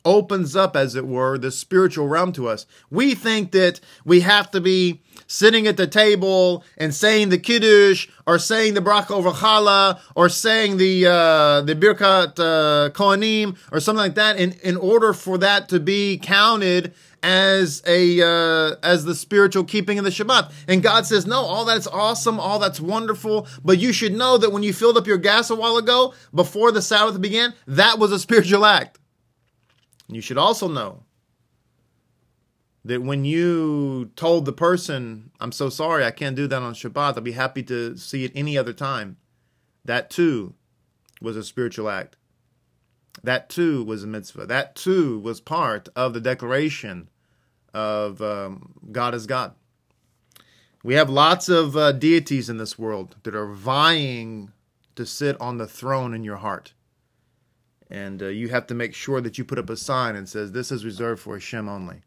opens 0.05 0.55
up, 0.55 0.75
as 0.75 0.95
it 0.95 1.05
were, 1.07 1.37
the 1.37 1.51
spiritual 1.51 2.07
realm 2.07 2.31
to 2.33 2.47
us. 2.47 2.65
We 2.89 3.15
think 3.15 3.51
that 3.51 3.79
we 4.05 4.21
have 4.21 4.51
to 4.51 4.61
be 4.61 5.01
sitting 5.27 5.67
at 5.67 5.77
the 5.77 5.87
table 5.87 6.63
and 6.77 6.93
saying 6.93 7.29
the 7.29 7.37
kiddush 7.37 8.07
or 8.27 8.37
saying 8.39 8.73
the 8.73 8.81
bracha 8.81 9.11
over 9.11 9.31
challah 9.31 9.99
or 10.15 10.29
saying 10.29 10.77
the 10.77 11.05
uh, 11.05 11.61
the 11.61 11.75
birkat 11.75 12.39
uh, 12.39 12.89
kohanim 12.91 13.57
or 13.71 13.79
something 13.79 14.01
like 14.01 14.15
that 14.15 14.37
in, 14.37 14.53
in 14.63 14.77
order 14.77 15.13
for 15.13 15.37
that 15.37 15.69
to 15.69 15.79
be 15.79 16.17
counted 16.17 16.93
as 17.23 17.83
a 17.85 18.21
uh, 18.21 18.75
as 18.83 19.05
the 19.05 19.15
spiritual 19.15 19.63
keeping 19.63 19.97
of 19.97 20.03
the 20.03 20.09
Shabbat. 20.09 20.51
And 20.67 20.81
God 20.81 21.05
says, 21.05 21.25
no, 21.25 21.37
all 21.37 21.65
that's 21.65 21.87
awesome, 21.87 22.39
all 22.39 22.59
that's 22.59 22.81
wonderful, 22.81 23.47
but 23.63 23.79
you 23.79 23.93
should 23.93 24.13
know 24.13 24.37
that 24.37 24.51
when 24.51 24.63
you 24.63 24.73
filled 24.73 24.97
up 24.97 25.07
your 25.07 25.17
gas 25.17 25.49
a 25.49 25.55
while 25.55 25.77
ago, 25.77 26.13
before 26.33 26.71
the 26.71 26.81
Sabbath 26.81 27.21
began, 27.21 27.53
that 27.67 27.99
was 27.99 28.11
a 28.11 28.19
spiritual 28.19 28.65
act. 28.65 28.97
You 30.12 30.21
should 30.21 30.38
also 30.38 30.67
know 30.67 31.04
that 32.84 33.02
when 33.02 33.24
you 33.24 34.12
told 34.15 34.45
the 34.45 34.52
person, 34.54 35.32
I'm 35.39 35.52
so 35.52 35.69
sorry, 35.69 36.04
I 36.04 36.12
can't 36.12 36.36
do 36.36 36.47
that 36.47 36.62
on 36.62 36.74
Shabbat, 36.74 37.15
I'll 37.15 37.21
be 37.21 37.32
happy 37.32 37.63
to 37.63 37.95
see 37.95 38.26
it 38.26 38.32
any 38.36 38.58
other 38.58 38.74
time, 38.74 39.17
that 39.86 40.10
too 40.10 40.54
was 41.21 41.38
a 41.38 41.43
spiritual 41.43 41.89
act. 41.89 42.17
That 43.24 43.50
too 43.50 43.84
was 43.84 44.04
a 44.04 44.08
mitzvah. 44.08 44.47
That 44.47 44.76
too 44.76 45.19
was 45.19 45.39
part 45.39 45.89
of 45.95 46.13
the 46.13 46.21
declaration 46.21 47.10
of 47.74 48.21
um, 48.21 48.74
God 48.91 49.13
is 49.13 49.28
God. 49.28 49.54
We 50.84 50.95
have 50.95 51.10
lots 51.10 51.47
of 51.47 51.78
uh, 51.78 51.91
deities 51.91 52.50
in 52.50 52.58
this 52.58 52.80
world 52.80 53.15
that 53.24 53.36
are 53.36 53.54
vying 53.54 54.52
to 54.95 55.06
sit 55.06 55.39
on 55.39 55.58
the 55.58 55.67
throne 55.67 56.13
in 56.13 56.24
your 56.24 56.38
heart. 56.38 56.74
And 57.91 58.23
uh, 58.23 58.27
you 58.27 58.49
have 58.49 58.67
to 58.67 58.73
make 58.73 58.95
sure 58.95 59.19
that 59.21 59.38
you 59.38 59.43
put 59.43 59.60
up 59.60 59.69
a 59.69 59.75
sign 59.75 60.15
and 60.15 60.27
says, 60.27 60.54
This 60.54 60.71
is 60.71 60.86
reserved 60.86 61.21
for 61.21 61.36
Hashem 61.36 61.67
only. 61.67 62.04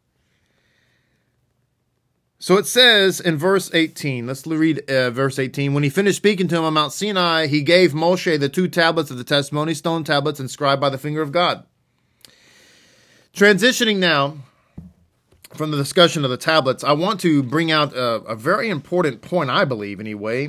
So 2.39 2.59
it 2.59 2.67
says 2.67 3.21
in 3.21 3.39
verse 3.39 3.71
18, 3.73 4.27
let's 4.27 4.47
read 4.47 4.91
uh, 4.91 5.11
verse 5.11 5.39
18. 5.39 5.73
When 5.73 5.83
he 5.83 5.89
finished 5.89 6.19
speaking 6.19 6.47
to 6.49 6.57
him 6.57 6.65
on 6.65 6.75
Mount 6.75 6.93
Sinai, 6.93 7.47
he 7.47 7.63
gave 7.63 7.93
Moshe 7.93 8.39
the 8.39 8.51
two 8.51 8.69
tablets 8.69 9.11
of 9.11 9.17
the 9.17 9.25
testimony, 9.25 9.73
stone 9.73 10.05
tablets 10.05 10.41
inscribed 10.41 10.81
by 10.81 10.91
the 10.91 10.99
finger 10.99 11.23
of 11.23 11.33
God. 11.33 11.65
Transitioning 13.35 13.97
now 13.97 14.37
from 15.55 15.71
the 15.71 15.77
discussion 15.77 16.25
of 16.25 16.31
the 16.31 16.37
tablets, 16.37 16.85
I 16.85 16.93
want 16.93 17.21
to 17.21 17.43
bring 17.43 17.71
out 17.71 17.95
a, 17.95 18.17
a 18.25 18.37
very 18.37 18.69
important 18.69 19.23
point, 19.23 19.49
I 19.49 19.65
believe, 19.65 19.99
anyway, 19.99 20.49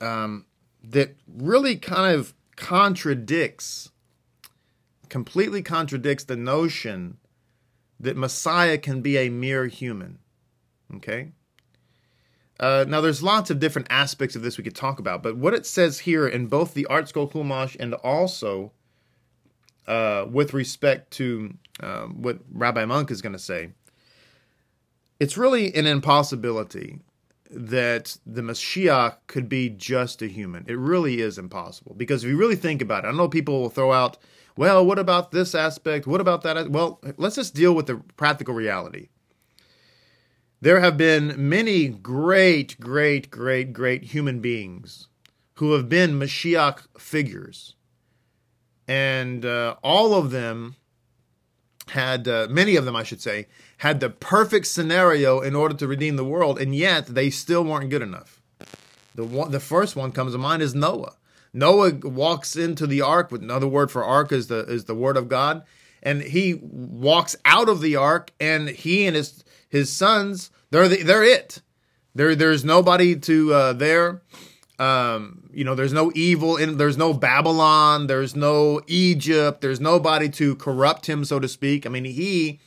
um, 0.00 0.44
that 0.84 1.16
really 1.26 1.76
kind 1.76 2.14
of 2.14 2.34
contradicts, 2.56 3.89
completely 5.10 5.62
contradicts 5.62 6.24
the 6.24 6.36
notion 6.36 7.18
that 7.98 8.16
Messiah 8.16 8.78
can 8.78 9.02
be 9.02 9.18
a 9.18 9.28
mere 9.28 9.66
human. 9.66 10.18
Okay. 10.94 11.32
Uh, 12.58 12.84
now, 12.86 13.00
there's 13.00 13.22
lots 13.22 13.50
of 13.50 13.58
different 13.58 13.88
aspects 13.90 14.36
of 14.36 14.42
this 14.42 14.58
we 14.58 14.64
could 14.64 14.76
talk 14.76 14.98
about, 14.98 15.22
but 15.22 15.36
what 15.36 15.54
it 15.54 15.64
says 15.64 16.00
here 16.00 16.28
in 16.28 16.46
both 16.46 16.74
the 16.74 16.86
ArtScroll 16.90 17.32
Chumash 17.32 17.74
and 17.80 17.94
also 17.94 18.72
uh, 19.86 20.26
with 20.30 20.52
respect 20.52 21.10
to 21.12 21.54
uh, 21.80 22.04
what 22.04 22.38
Rabbi 22.52 22.84
Monk 22.84 23.10
is 23.10 23.22
going 23.22 23.32
to 23.32 23.38
say, 23.38 23.70
it's 25.18 25.38
really 25.38 25.74
an 25.74 25.86
impossibility 25.86 27.00
that 27.50 28.16
the 28.24 28.42
Mashiach 28.42 29.16
could 29.26 29.48
be 29.48 29.68
just 29.70 30.22
a 30.22 30.26
human. 30.26 30.64
It 30.68 30.78
really 30.78 31.20
is 31.20 31.38
impossible 31.38 31.94
because 31.96 32.24
if 32.24 32.30
you 32.30 32.36
really 32.36 32.56
think 32.56 32.80
about 32.80 33.04
it, 33.04 33.08
I 33.08 33.12
know 33.12 33.28
people 33.28 33.60
will 33.60 33.70
throw 33.70 33.92
out, 33.92 34.18
well, 34.56 34.84
what 34.84 34.98
about 34.98 35.30
this 35.30 35.54
aspect? 35.54 36.06
What 36.06 36.20
about 36.20 36.42
that? 36.42 36.70
Well, 36.70 37.00
let's 37.16 37.36
just 37.36 37.54
deal 37.54 37.74
with 37.74 37.86
the 37.86 37.96
practical 38.16 38.54
reality 38.54 39.08
there 40.60 40.80
have 40.80 40.96
been 40.96 41.34
many 41.36 41.88
great, 41.88 42.78
great, 42.78 43.30
great, 43.30 43.72
great 43.72 44.04
human 44.04 44.40
beings 44.40 45.08
who 45.54 45.72
have 45.72 45.88
been 45.88 46.18
Mashiach 46.18 46.86
figures. 46.98 47.74
And 48.86 49.44
uh, 49.44 49.76
all 49.82 50.14
of 50.14 50.30
them 50.30 50.76
had, 51.88 52.28
uh, 52.28 52.46
many 52.50 52.76
of 52.76 52.84
them, 52.84 52.94
I 52.94 53.04
should 53.04 53.22
say, 53.22 53.46
had 53.78 54.00
the 54.00 54.10
perfect 54.10 54.66
scenario 54.66 55.40
in 55.40 55.54
order 55.54 55.74
to 55.74 55.88
redeem 55.88 56.16
the 56.16 56.24
world, 56.24 56.60
and 56.60 56.74
yet 56.74 57.06
they 57.06 57.30
still 57.30 57.64
weren't 57.64 57.90
good 57.90 58.02
enough. 58.02 58.42
The, 59.14 59.24
one, 59.24 59.50
the 59.50 59.60
first 59.60 59.96
one 59.96 60.12
comes 60.12 60.32
to 60.32 60.38
mind 60.38 60.62
is 60.62 60.74
Noah. 60.74 61.14
Noah 61.52 61.92
walks 62.02 62.56
into 62.56 62.86
the 62.86 63.00
ark, 63.00 63.30
with 63.30 63.42
another 63.42 63.66
word 63.66 63.90
for 63.90 64.04
ark 64.04 64.32
is 64.32 64.46
the 64.48 64.60
is 64.66 64.84
the 64.84 64.94
word 64.94 65.16
of 65.16 65.28
God, 65.28 65.64
and 66.02 66.22
he 66.22 66.54
walks 66.62 67.36
out 67.44 67.68
of 67.68 67.80
the 67.80 67.96
ark, 67.96 68.32
and 68.40 68.68
he 68.68 69.06
and 69.06 69.16
his 69.16 69.44
his 69.68 69.92
sons, 69.92 70.50
they're 70.70 70.88
the, 70.88 71.02
they're 71.02 71.24
it. 71.24 71.62
There 72.14 72.34
there's 72.34 72.64
nobody 72.64 73.16
to 73.16 73.52
uh, 73.54 73.72
there. 73.72 74.22
Um, 74.78 75.50
you 75.52 75.64
know, 75.64 75.74
there's 75.74 75.92
no 75.92 76.10
evil 76.14 76.56
in 76.56 76.78
there's 76.78 76.96
no 76.96 77.12
Babylon, 77.12 78.06
there's 78.06 78.34
no 78.34 78.80
Egypt, 78.86 79.60
there's 79.60 79.80
nobody 79.80 80.28
to 80.30 80.56
corrupt 80.56 81.06
him, 81.06 81.24
so 81.24 81.38
to 81.38 81.48
speak. 81.48 81.84
I 81.84 81.90
mean, 81.90 82.04
he, 82.04 82.60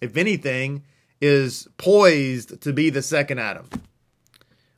if 0.00 0.16
anything, 0.16 0.84
is 1.20 1.66
poised 1.76 2.60
to 2.62 2.72
be 2.72 2.90
the 2.90 3.02
second 3.02 3.38
Adam. 3.38 3.68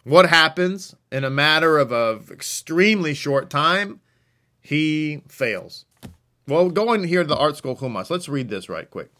What 0.04 0.28
happens 0.28 0.94
in 1.12 1.24
a 1.24 1.30
matter 1.30 1.78
of 1.78 1.92
a 1.92 2.20
extremely 2.30 3.14
short 3.14 3.50
time? 3.50 4.00
He 4.60 5.22
fails. 5.28 5.84
Well, 6.46 6.70
going 6.70 7.04
here 7.04 7.22
to 7.22 7.28
the 7.28 7.36
ArtScroll 7.36 7.78
Chumash, 7.78 8.10
let's 8.10 8.28
read 8.28 8.48
this 8.48 8.68
right 8.68 8.90
quick. 8.90 9.10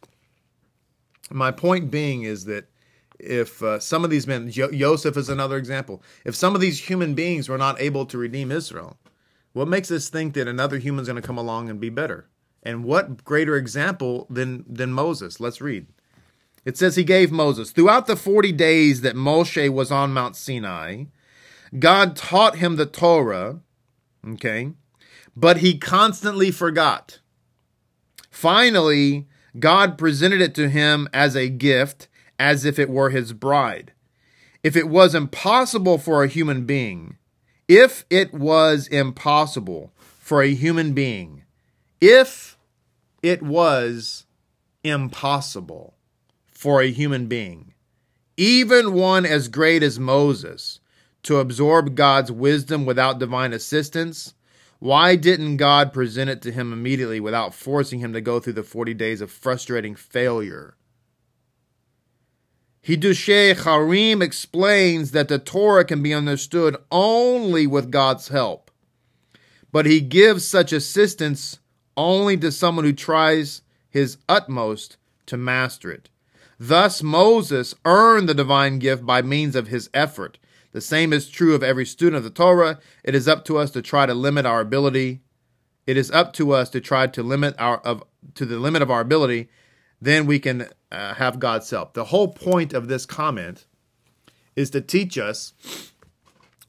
My 1.31 1.51
point 1.51 1.91
being 1.91 2.23
is 2.23 2.45
that 2.47 2.71
if 3.19 3.63
uh, 3.63 3.81
some 3.81 4.05
of 4.05 4.11
these 4.11 4.27
men, 4.27 4.51
jo- 4.51 4.71
Joseph 4.71 5.17
is 5.17 5.29
another 5.29 5.57
example, 5.57 6.03
if 6.25 6.35
some 6.35 6.55
of 6.55 6.61
these 6.61 6.89
human 6.89 7.15
beings 7.15 7.49
were 7.49 7.59
not 7.59 7.81
able 7.81 8.07
to 8.07 8.17
redeem 8.17 8.51
Israel, 8.51 8.97
what 9.53 9.69
makes 9.69 9.91
us 9.91 10.09
think 10.09 10.35
that 10.35 10.49
another 10.49 10.79
human's 10.79 11.09
going 11.09 11.21
to 11.21 11.27
come 11.27 11.39
along 11.39 11.69
and 11.69 11.81
be 11.81 11.91
better? 11.91 12.29
And 12.63 12.85
what 12.85 13.25
greater 13.25 13.57
example 13.57 14.27
than 14.31 14.65
than 14.69 14.93
Moses? 14.93 15.41
Let's 15.41 15.61
read. 15.61 15.87
It 16.65 16.77
says 16.77 16.97
he 16.97 17.05
gave 17.05 17.31
Moses 17.31 17.71
throughout 17.71 18.07
the 18.07 18.17
40 18.17 18.53
days 18.53 19.01
that 19.01 19.17
Moshe 19.17 19.71
was 19.73 19.91
on 19.91 20.13
Mount 20.13 20.37
Sinai, 20.37 21.05
God 21.79 22.17
taught 22.17 22.57
him 22.57 22.77
the 22.77 22.87
Torah, 22.87 23.61
okay? 24.27 24.73
But 25.37 25.59
he 25.59 25.79
constantly 25.79 26.51
forgot. 26.51 27.21
Finally, 28.31 29.27
God 29.59 29.99
presented 29.99 30.41
it 30.41 30.55
to 30.57 30.69
him 30.69 31.09
as 31.13 31.37
a 31.37 31.49
gift, 31.49 32.09
as 32.39 32.65
if 32.65 32.79
it 32.79 32.91
were 32.91 33.11
his 33.11 33.33
bride. 33.33 33.93
If 34.63 34.77
it 34.77 34.89
was 34.89 35.15
impossible 35.15 35.99
for 35.99 36.23
a 36.23 36.29
human 36.29 36.65
being, 36.65 37.17
if 37.69 38.05
it 38.11 38.33
was 38.33 38.89
impossible 38.89 39.93
for 40.19 40.43
a 40.43 40.55
human 40.55 40.93
being, 40.93 41.45
if 42.01 42.57
it 43.23 43.43
was 43.43 44.25
impossible 44.83 45.95
for 46.59 46.83
a 46.83 46.91
human 46.91 47.29
being, 47.29 47.73
even 48.37 48.93
one 48.93 49.25
as 49.25 49.47
great 49.47 49.81
as 49.81 49.97
Moses, 49.97 50.81
to 51.23 51.37
absorb 51.37 51.95
God's 51.95 52.33
wisdom 52.33 52.85
without 52.85 53.21
divine 53.21 53.53
assistance, 53.53 54.35
why 54.81 55.15
didn't 55.15 55.59
God 55.59 55.93
present 55.93 56.29
it 56.29 56.43
to 56.43 56.51
him 56.51 56.73
immediately 56.73 57.21
without 57.21 57.55
forcing 57.55 58.01
him 58.01 58.13
to 58.13 58.21
go 58.21 58.41
through 58.41 58.55
the 58.55 58.65
40 58.65 58.93
days 58.95 59.21
of 59.21 59.31
frustrating 59.31 59.95
failure? 59.95 60.75
Hiddushei 62.85 63.55
HaCharim 63.55 64.21
explains 64.21 65.13
that 65.13 65.29
the 65.29 65.39
Torah 65.39 65.85
can 65.85 66.03
be 66.03 66.13
understood 66.13 66.77
only 66.91 67.69
with 67.69 67.93
God's 67.93 68.29
help, 68.29 68.73
but 69.71 69.87
he 69.87 70.01
gives 70.01 70.45
such 70.45 70.73
assistance 70.73 71.61
only 71.97 72.37
to 72.39 72.51
someone 72.51 72.85
who 72.85 72.93
tries 72.93 73.63
his 73.89 74.19
utmost 74.29 74.97
to 75.27 75.37
master 75.37 75.93
it. 75.93 76.09
Thus, 76.59 77.03
Moses 77.03 77.75
earned 77.85 78.29
the 78.29 78.35
divine 78.35 78.79
gift 78.79 79.07
by 79.07 79.23
means 79.23 79.55
of 79.55 79.69
his 79.69 79.89
effort 79.95 80.39
the 80.73 80.81
same 80.81 81.13
is 81.13 81.29
true 81.29 81.55
of 81.55 81.63
every 81.63 81.87
student 81.87 82.17
of 82.17 82.25
the 82.25 82.31
Torah. 82.31 82.79
It 83.03 83.15
is 83.15 83.27
up 83.27 83.45
to 83.47 83.59
us 83.59 83.71
to 83.73 83.83
try 83.83 84.07
to 84.07 84.15
limit 84.15 84.47
our 84.47 84.61
ability. 84.61 85.23
It 85.87 85.97
is 85.97 86.11
up 86.11 86.33
to 86.35 86.53
us 86.53 86.69
to 86.71 86.81
try 86.81 87.07
to 87.07 87.23
limit 87.23 87.55
our 87.59 87.79
of 87.79 88.05
to 88.35 88.45
the 88.45 88.59
limit 88.59 88.83
of 88.83 88.91
our 88.91 89.01
ability. 89.01 89.49
Then 90.01 90.27
we 90.27 90.39
can 90.39 90.69
uh, 90.93 91.15
have 91.15 91.41
God's 91.41 91.71
help. 91.71 91.95
The 91.95 92.07
whole 92.07 92.29
point 92.29 92.73
of 92.73 92.89
this 92.89 93.07
comment 93.07 93.65
is 94.55 94.71
to 94.71 94.81
teach 94.81 95.17
us 95.17 95.55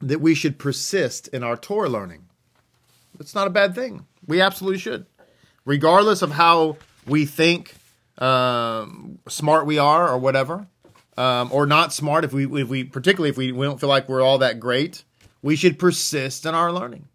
that 0.00 0.20
we 0.20 0.34
should 0.34 0.58
persist 0.58 1.28
in 1.28 1.44
our 1.44 1.56
Torah 1.56 1.88
learning. 1.88 2.26
It's 3.18 3.34
not 3.34 3.46
a 3.46 3.50
bad 3.50 3.74
thing. 3.74 4.06
We 4.26 4.40
absolutely 4.40 4.78
should, 4.78 5.06
regardless 5.66 6.22
of 6.22 6.32
how 6.32 6.78
we 7.06 7.26
think 7.26 7.74
um, 8.20 9.18
smart 9.28 9.66
we 9.66 9.78
are 9.78 10.08
or 10.08 10.18
whatever 10.18 10.66
um, 11.20 11.50
or 11.52 11.66
not 11.66 11.92
smart, 11.92 12.24
if 12.24 12.32
we, 12.32 12.62
if 12.62 12.68
we, 12.68 12.84
particularly 12.84 13.28
if 13.28 13.36
we, 13.36 13.52
we 13.52 13.66
don't 13.66 13.78
feel 13.78 13.88
like 13.88 14.08
we're 14.08 14.22
all 14.22 14.38
that 14.38 14.58
great, 14.58 15.04
we 15.42 15.54
should 15.54 15.78
persist 15.78 16.46
in 16.46 16.54
our 16.54 16.72
learning. 16.72 17.08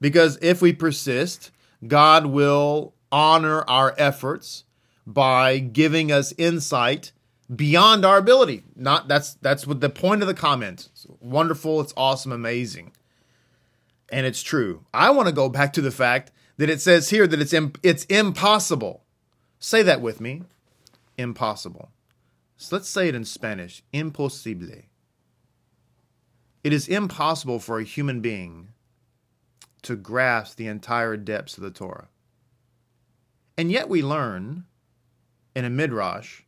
Because 0.00 0.38
if 0.40 0.62
we 0.62 0.72
persist, 0.72 1.50
God 1.86 2.26
will 2.26 2.94
honor 3.12 3.62
our 3.68 3.94
efforts 3.98 4.64
by 5.06 5.58
giving 5.58 6.10
us 6.10 6.32
insight 6.38 7.12
beyond 7.54 8.04
our 8.04 8.16
ability. 8.16 8.62
Not 8.76 9.08
that's 9.08 9.34
that's 9.34 9.66
what 9.66 9.80
the 9.80 9.90
point 9.90 10.22
of 10.22 10.28
the 10.28 10.34
comment. 10.34 10.88
It's 10.92 11.06
wonderful, 11.20 11.80
it's 11.80 11.92
awesome, 11.96 12.32
amazing. 12.32 12.92
And 14.10 14.24
it's 14.24 14.42
true. 14.42 14.84
I 14.94 15.10
want 15.10 15.28
to 15.28 15.34
go 15.34 15.48
back 15.48 15.72
to 15.74 15.80
the 15.80 15.90
fact 15.90 16.32
that 16.56 16.70
it 16.70 16.80
says 16.80 17.10
here 17.10 17.26
that 17.26 17.40
it's 17.40 17.54
it's 17.82 18.04
impossible. 18.04 19.02
Say 19.58 19.82
that 19.82 20.00
with 20.00 20.20
me. 20.20 20.44
Impossible. 21.20 21.90
So 22.56 22.76
let's 22.76 22.88
say 22.88 23.08
it 23.08 23.14
in 23.14 23.24
Spanish. 23.24 23.82
Imposible. 23.92 24.82
It 26.62 26.72
is 26.72 26.88
impossible 26.88 27.58
for 27.58 27.78
a 27.78 27.84
human 27.84 28.20
being 28.20 28.68
to 29.82 29.96
grasp 29.96 30.56
the 30.56 30.66
entire 30.66 31.16
depths 31.16 31.56
of 31.56 31.64
the 31.64 31.70
Torah. 31.70 32.08
And 33.56 33.70
yet 33.70 33.88
we 33.88 34.02
learn 34.02 34.64
in 35.54 35.64
a 35.64 35.70
midrash 35.70 36.42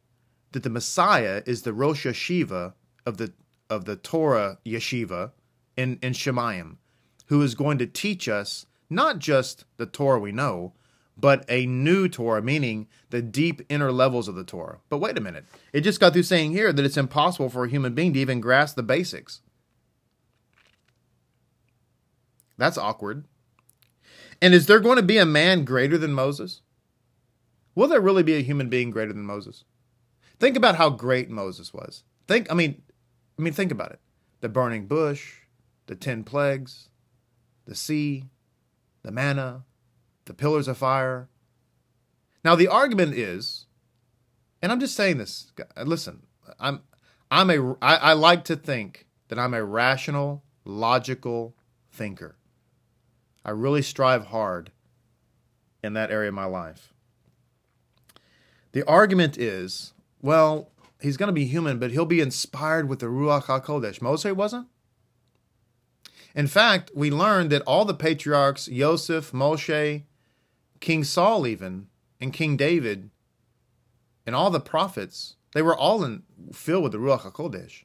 that 0.53 0.63
the 0.63 0.71
Messiah 0.71 1.43
is 1.47 1.63
the 1.63 1.73
Rosh 1.73 2.07
Yeshiva 2.07 2.75
of 3.07 3.17
the 3.17 3.33
of 3.71 3.87
the 3.87 3.97
Torah 3.97 4.59
yeshiva 4.67 5.33
in, 5.79 5.99
in 6.03 6.13
Shemayim, 6.13 6.77
who 7.27 7.41
is 7.41 7.55
going 7.55 7.79
to 7.79 7.87
teach 7.87 8.29
us 8.29 8.67
not 8.91 9.19
just 9.19 9.65
the 9.79 9.87
Torah 9.87 10.21
we 10.21 10.31
know, 10.31 10.75
but 11.23 11.45
a 11.49 11.65
new 11.67 12.09
Torah, 12.09 12.43
meaning 12.43 12.89
the 13.11 13.23
deep 13.23 13.63
inner 13.69 13.93
levels 13.93 14.27
of 14.27 14.35
the 14.35 14.43
Torah. 14.43 14.81
But 14.89 14.99
wait 14.99 15.17
a 15.17 15.21
minute. 15.21 15.47
It 15.73 15.83
just 15.83 16.01
got 16.01 16.13
through 16.13 16.25
saying 16.25 16.51
here 16.51 16.73
that 16.73 16.85
it's 16.85 16.97
impossible 16.97 17.49
for 17.49 17.65
a 17.65 17.71
human 17.71 17.95
being 17.95 18.13
to 18.13 18.19
even 18.19 18.41
grasp 18.41 18.75
the 18.75 18.83
basics. 18.83 19.41
That's 22.59 22.77
awkward. 22.77 23.25
And 24.43 24.53
is 24.53 24.67
there 24.67 24.81
going 24.81 24.97
to 24.97 25.03
be 25.03 25.17
a 25.17 25.25
man 25.25 25.65
greater 25.65 25.97
than 25.97 26.13
Moses? 26.13 26.61
Will 27.77 27.87
there 27.87 28.01
really 28.01 28.25
be 28.25 28.35
a 28.35 28.43
human 28.43 28.69
being 28.69 28.91
greater 28.91 29.13
than 29.13 29.25
Moses? 29.25 29.63
Think 30.41 30.57
about 30.57 30.75
how 30.75 30.91
great 30.91 31.31
Moses 31.31 31.73
was. 31.73 32.03
Think, 32.27 32.51
I 32.51 32.55
mean, 32.55 32.83
I 33.39 33.43
mean, 33.43 33.53
think 33.53 33.71
about 33.71 33.93
it. 33.93 34.01
The 34.41 34.49
burning 34.49 34.87
bush, 34.87 35.43
the 35.87 35.95
ten 35.95 36.25
plagues, 36.25 36.89
the 37.65 37.77
sea, 37.77 38.25
the 39.05 39.13
manna, 39.13 39.63
the 40.25 40.35
pillars 40.35 40.69
of 40.69 40.79
fire. 40.79 41.29
Now 42.45 42.55
the 42.55 42.69
argument 42.69 43.15
is, 43.15 43.67
and 44.61 44.71
I'm 44.71 44.81
just 44.81 44.95
saying 44.95 45.19
this. 45.19 45.53
Listen, 45.85 46.23
I'm, 46.59 46.83
I'm 47.31 47.51
a, 47.51 47.73
I, 47.83 47.97
I 47.97 48.13
like 48.13 48.45
to 48.45 48.57
think 48.57 49.07
that 49.29 49.39
I'm 49.39 49.55
a 49.55 49.65
rational, 49.65 50.43
logical 50.65 51.55
thinker. 51.91 52.37
I 53.45 53.51
really 53.51 53.83
strive 53.83 54.27
hard 54.27 54.71
in 55.83 55.95
that 55.95 56.11
area 56.11 56.29
of 56.29 56.35
my 56.35 56.45
life. 56.45 56.93
The 58.73 58.87
argument 58.87 59.37
is 59.37 59.93
well, 60.23 60.71
he's 61.01 61.17
going 61.17 61.27
to 61.27 61.33
be 61.33 61.45
human, 61.47 61.79
but 61.79 61.91
he'll 61.91 62.07
be 62.07 62.21
inspired 62.21 62.89
with 62.89 63.01
the 63.01 63.07
Ruach 63.07 63.45
HaKodesh. 63.45 64.01
Moses 64.01 64.33
wasn't? 64.33 64.69
In 66.35 66.47
fact, 66.47 66.91
we 66.95 67.11
learned 67.11 67.51
that 67.51 67.63
all 67.63 67.85
the 67.85 67.93
patriarchs, 67.93 68.69
Yosef, 68.69 69.33
Moshe, 69.33 70.05
King 70.83 71.05
Saul, 71.05 71.47
even, 71.47 71.87
and 72.21 72.33
King 72.33 72.59
David, 72.59 73.09
and 74.27 74.37
all 74.37 74.51
the 74.51 74.61
prophets, 74.61 75.37
they 75.55 75.63
were 75.63 75.77
all 75.77 76.05
in, 76.05 76.25
filled 76.53 76.83
with 76.83 76.93
the 76.93 76.99
Ruach 76.99 77.21
HaKodesh. 77.21 77.85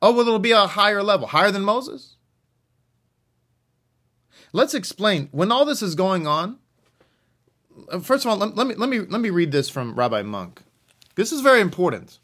Oh, 0.00 0.12
well, 0.12 0.26
it'll 0.26 0.38
be 0.38 0.52
a 0.52 0.68
higher 0.68 1.02
level, 1.02 1.26
higher 1.26 1.50
than 1.50 1.64
Moses? 1.64 2.16
Let's 4.54 4.72
explain. 4.72 5.28
When 5.32 5.52
all 5.52 5.64
this 5.64 5.82
is 5.82 5.94
going 5.94 6.26
on, 6.26 6.58
first 8.00 8.24
of 8.24 8.30
all, 8.30 8.36
let, 8.36 8.56
let 8.56 8.66
me 8.66 8.74
let 8.74 8.88
me 8.88 9.00
let 9.00 9.20
me 9.20 9.30
read 9.30 9.50
this 9.50 9.68
from 9.68 9.94
Rabbi 9.94 10.22
Monk. 10.22 10.62
This 11.14 11.32
is 11.32 11.40
very 11.40 11.60
important 11.60 12.18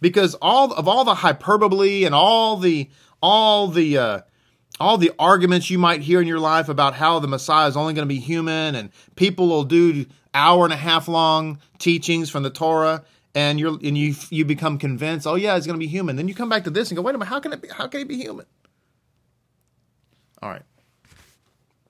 because 0.00 0.34
all 0.40 0.72
of 0.72 0.88
all 0.88 1.04
the 1.04 1.16
hyperbole 1.16 2.04
and 2.04 2.14
all 2.14 2.56
the 2.56 2.88
all 3.22 3.68
the 3.68 3.98
uh, 3.98 4.20
all 4.80 4.98
the 4.98 5.12
arguments 5.18 5.70
you 5.70 5.78
might 5.78 6.02
hear 6.02 6.20
in 6.20 6.28
your 6.28 6.38
life 6.38 6.68
about 6.68 6.94
how 6.94 7.18
the 7.18 7.28
Messiah 7.28 7.68
is 7.68 7.76
only 7.76 7.94
going 7.94 8.06
to 8.06 8.14
be 8.14 8.20
human 8.20 8.74
and 8.74 8.90
people 9.16 9.48
will 9.48 9.64
do 9.64 10.06
hour 10.34 10.64
and 10.64 10.72
a 10.72 10.76
half 10.76 11.08
long 11.08 11.58
teachings 11.78 12.30
from 12.30 12.42
the 12.42 12.50
Torah 12.50 13.04
and 13.34 13.60
you're 13.60 13.78
and 13.82 13.96
you 13.96 14.14
you 14.30 14.44
become 14.44 14.78
convinced, 14.78 15.26
oh 15.26 15.34
yeah, 15.34 15.54
he's 15.54 15.66
going 15.66 15.78
to 15.78 15.84
be 15.84 15.86
human. 15.86 16.16
Then 16.16 16.28
you 16.28 16.34
come 16.34 16.48
back 16.48 16.64
to 16.64 16.70
this 16.70 16.90
and 16.90 16.96
go, 16.96 17.02
wait 17.02 17.14
a 17.14 17.18
minute, 17.18 17.28
how 17.28 17.40
can 17.40 17.52
it 17.52 17.62
be? 17.62 17.68
How 17.68 17.86
can 17.86 18.00
he 18.00 18.04
be 18.04 18.16
human? 18.16 18.46
All 20.42 20.50
right, 20.50 20.62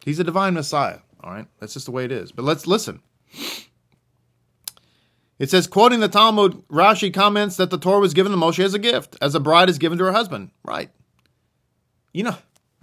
he's 0.05 0.19
a 0.19 0.25
divine 0.25 0.55
Messiah. 0.55 0.99
All 1.23 1.33
right, 1.33 1.47
that's 1.59 1.75
just 1.75 1.87
the 1.87 1.93
way 1.93 2.05
it 2.05 2.13
is. 2.13 2.33
But 2.33 2.45
let's 2.45 2.67
listen. 2.67 3.01
It 5.39 5.51
says, 5.51 5.69
quoting 5.69 6.01
the 6.01 6.09
Talmud, 6.09 6.67
Rashi 6.69 7.15
comments 7.15 7.57
that 7.57 7.71
the 7.71 7.79
Torah 7.79 8.01
was 8.01 8.13
given 8.13 8.33
to 8.33 8.39
Moshe 8.39 8.63
as 8.63 8.75
a 8.75 8.79
gift, 8.79 9.17
as 9.23 9.37
a 9.37 9.41
bride 9.41 9.71
is 9.71 9.79
given 9.79 9.97
to 9.99 10.05
her 10.05 10.13
husband. 10.13 10.51
Right. 10.65 10.91
You 12.13 12.25
know, 12.25 12.37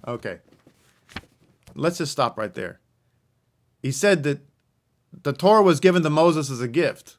okay. 0.08 0.39
Let's 1.76 1.98
just 1.98 2.12
stop 2.12 2.38
right 2.38 2.54
there. 2.54 2.80
He 3.82 3.91
said 3.91 4.24
that 4.24 4.39
the 5.24 5.34
Torah 5.34 5.63
was 5.63 5.80
given 5.80 6.04
to 6.04 6.10
Moses 6.10 6.50
as 6.50 6.62
a 6.62 6.68
gift. 6.68 7.18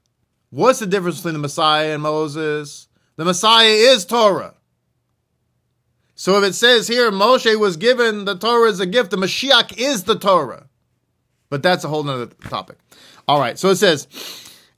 What's 0.51 0.79
the 0.79 0.87
difference 0.87 1.17
between 1.17 1.35
the 1.35 1.41
Messiah 1.41 1.93
and 1.93 2.03
Moses? 2.03 2.89
The 3.17 3.25
Messiah 3.25 3.69
is 3.69 4.05
Torah. 4.05 4.55
So 6.15 6.39
if 6.39 6.45
it 6.45 6.55
says 6.55 6.89
here 6.89 7.11
Moshe 7.11 7.59
was 7.59 7.77
given 7.77 8.25
the 8.25 8.37
Torah 8.37 8.71
as 8.71 8.81
a 8.81 8.87
gift, 8.87 9.11
the 9.11 9.19
Mashiach 9.19 9.77
is 9.77 10.05
the 10.05 10.19
Torah. 10.19 10.69
But 11.51 11.63
that's 11.63 11.85
a 11.85 11.89
whole 11.89 12.03
nother 12.03 12.27
topic. 12.49 12.79
All 13.29 13.39
right, 13.39 13.59
so 13.59 13.69
it 13.69 13.77
says, 13.77 14.09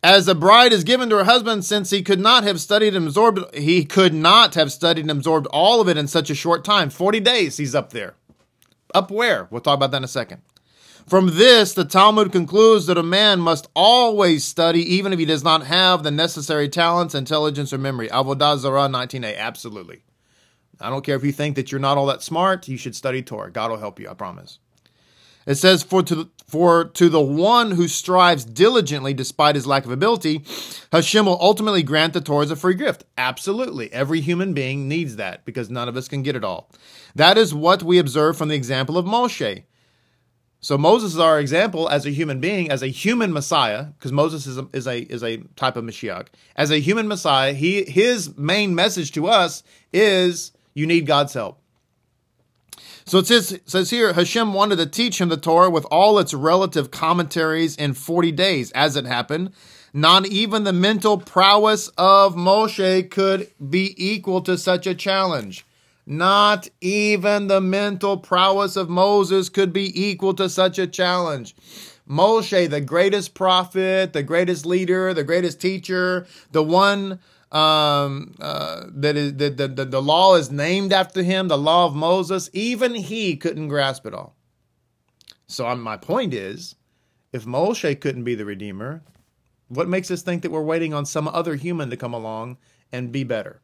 as 0.03 0.29
a 0.29 0.35
bride 0.35 0.73
is 0.73 0.85
given 0.85 1.11
to 1.11 1.17
her 1.17 1.25
husband, 1.25 1.65
since 1.65 1.91
he 1.91 2.03
could 2.03 2.21
not 2.21 2.45
have 2.45 2.61
studied 2.61 2.95
and 2.95 3.07
absorbed, 3.07 3.55
he 3.55 3.85
could 3.85 4.15
not 4.15 4.55
have 4.55 4.71
studied 4.71 5.03
and 5.03 5.11
absorbed 5.11 5.47
all 5.49 5.81
of 5.81 5.89
it 5.89 5.97
in 5.97 6.07
such 6.07 6.31
a 6.31 6.35
short 6.35 6.65
time. 6.65 6.91
40 6.91 7.21
days 7.21 7.57
he's 7.57 7.75
up 7.75 7.91
there. 7.93 8.15
Up 8.95 9.11
where? 9.11 9.49
We'll 9.51 9.61
talk 9.61 9.75
about 9.75 9.91
that 9.91 9.99
in 9.99 10.05
a 10.05 10.09
second. 10.09 10.43
From 11.09 11.37
this, 11.37 11.73
the 11.73 11.85
Talmud 11.87 12.33
concludes 12.33 12.87
that 12.87 12.99
a 12.99 13.03
man 13.03 13.41
must 13.41 13.69
always 13.75 14.45
study, 14.45 14.81
even 14.95 15.13
if 15.13 15.19
he 15.19 15.25
does 15.25 15.43
not 15.43 15.67
have 15.67 16.03
the 16.03 16.11
necessary 16.11 16.69
talents, 16.69 17.15
intelligence, 17.15 17.73
or 17.73 17.79
memory. 17.79 18.09
Avodah 18.09 18.59
Zarah 18.59 18.89
19a. 18.89 19.37
Absolutely. 19.37 20.03
I 20.81 20.91
don't 20.91 21.05
care 21.05 21.17
if 21.17 21.25
you 21.25 21.33
think 21.33 21.57
that 21.57 21.73
you're 21.73 21.81
not 21.81 21.97
all 21.99 22.07
that 22.07 22.23
smart, 22.23 22.69
you 22.69 22.77
should 22.77 22.95
study 22.95 23.23
Torah. 23.23 23.51
God 23.51 23.71
will 23.71 23.79
help 23.79 23.99
you, 23.99 24.09
I 24.09 24.15
promise. 24.15 24.59
It 25.49 25.55
says, 25.57 25.83
For 25.83 26.03
to, 26.05 26.29
for 26.47 26.85
to 26.85 27.09
the 27.09 27.23
one 27.23 27.71
who 27.71 27.89
strives 27.89 28.45
diligently 28.45 29.15
despite 29.15 29.55
his 29.55 29.67
lack 29.67 29.87
of 29.87 29.91
ability, 29.91 30.45
Hashem 30.93 31.25
will 31.25 31.39
ultimately 31.41 31.83
grant 31.83 32.13
the 32.13 32.21
Torah 32.21 32.45
as 32.45 32.51
a 32.51 32.57
free 32.57 32.75
gift. 32.75 33.05
Absolutely. 33.17 33.91
Every 33.91 34.21
human 34.21 34.53
being 34.53 34.89
needs 34.89 35.17
that 35.17 35.47
because 35.47 35.71
none 35.71 35.89
of 35.89 35.97
us 35.97 36.07
can 36.07 36.23
get 36.23 36.37
it 36.37 36.45
all. 36.45 36.71
That 37.15 37.39
is 37.39 37.55
what 37.55 37.83
we 37.83 37.99
observe 37.99 38.37
from 38.37 38.51
the 38.51 38.57
example 38.57 38.99
of 38.99 39.07
Moshe. 39.07 39.65
So 40.61 40.77
Moses 40.77 41.15
is 41.15 41.19
our 41.19 41.41
example 41.41 41.89
as 41.89 42.05
a 42.05 42.11
human 42.11 42.41
being, 42.41 42.71
as 42.71 42.83
a 42.83 42.89
human 42.89 43.33
Messiah, 43.33 43.85
because 43.85 44.13
Moses 44.13 44.47
is 44.47 44.59
a, 44.59 44.69
is 44.75 44.87
a 44.87 44.99
is 45.01 45.23
a 45.23 45.39
type 45.57 45.77
of 45.77 45.85
Mashiach. 45.85 46.27
As 46.57 46.71
a 46.71 46.81
human 46.81 47.09
Messiah, 47.09 47.55
he 47.55 47.85
his 47.85 48.37
main 48.37 48.75
message 48.75 49.13
to 49.13 49.29
us 49.29 49.63
is 49.93 50.53
you 50.75 50.87
need 50.87 51.07
God's 51.07 51.33
help. 51.33 51.63
So 53.09 53.17
it 53.17 53.27
says, 53.27 53.59
says 53.65 53.89
here, 53.89 54.13
Hashem 54.13 54.53
wanted 54.53 54.77
to 54.77 54.85
teach 54.85 55.19
him 55.19 55.31
the 55.31 55.39
Torah 55.39 55.71
with 55.71 55.87
all 55.91 56.19
its 56.19 56.35
relative 56.35 56.91
commentaries 56.91 57.75
in 57.75 57.95
40 57.95 58.33
days. 58.33 58.71
As 58.73 58.97
it 58.97 59.07
happened, 59.07 59.53
not 59.95 60.27
even 60.27 60.65
the 60.65 60.75
mental 60.75 61.17
prowess 61.17 61.89
of 61.97 62.35
Moshe 62.35 63.11
could 63.11 63.51
be 63.71 63.95
equal 63.97 64.43
to 64.43 64.59
such 64.59 64.87
a 64.87 64.95
challenge. 64.95 65.65
Not 66.05 66.69
even 66.83 67.47
the 67.47 67.63
mental 67.63 68.19
prowess 68.19 68.77
of 68.77 68.91
Moses 68.91 69.49
could 69.49 69.73
be 69.73 69.91
equal 69.99 70.35
to 70.35 70.51
such 70.51 70.79
a 70.79 70.87
challenge. 70.87 71.57
Moshe, 72.07 72.69
the 72.69 72.83
greatest 72.83 73.33
prophet, 73.33 74.13
the 74.13 74.23
greatest 74.23 74.67
leader, 74.67 75.15
the 75.15 75.25
greatest 75.25 75.63
teacher, 75.63 76.27
the 76.53 76.63
one 76.63 77.21
um, 77.51 78.35
uh, 78.41 78.85
that 78.89 79.17
is 79.17 79.37
the, 79.37 79.51
the, 79.51 79.69
the, 79.69 79.85
the 79.85 80.03
law 80.03 80.35
is 80.35 80.51
named 80.51 80.93
after 80.93 81.23
him, 81.23 81.49
the 81.49 81.59
law 81.59 81.87
of 81.87 81.95
Moses, 81.95 82.51
even 82.53 82.95
he 82.95 83.37
couldn't 83.37 83.69
grasp 83.69 84.07
it 84.07 84.15
all. 84.15 84.37
So 85.47 85.67
um, 85.67 85.81
my 85.81 85.97
point 85.97 86.35
is, 86.35 86.75
if 87.33 87.45
Moshe 87.45 88.01
couldn't 88.01 88.25
be 88.25 88.35
the 88.35 88.45
redeemer, 88.45 89.03
what 89.69 89.89
makes 89.89 90.11
us 90.11 90.23
think 90.23 90.43
that 90.43 90.51
we're 90.51 90.63
waiting 90.63 90.93
on 90.93 91.07
some 91.07 91.29
other 91.29 91.57
human 91.57 91.91
to 91.91 91.97
come 91.97 92.15
along 92.15 92.59
and 92.93 93.13
be 93.13 93.25
better? 93.25 93.61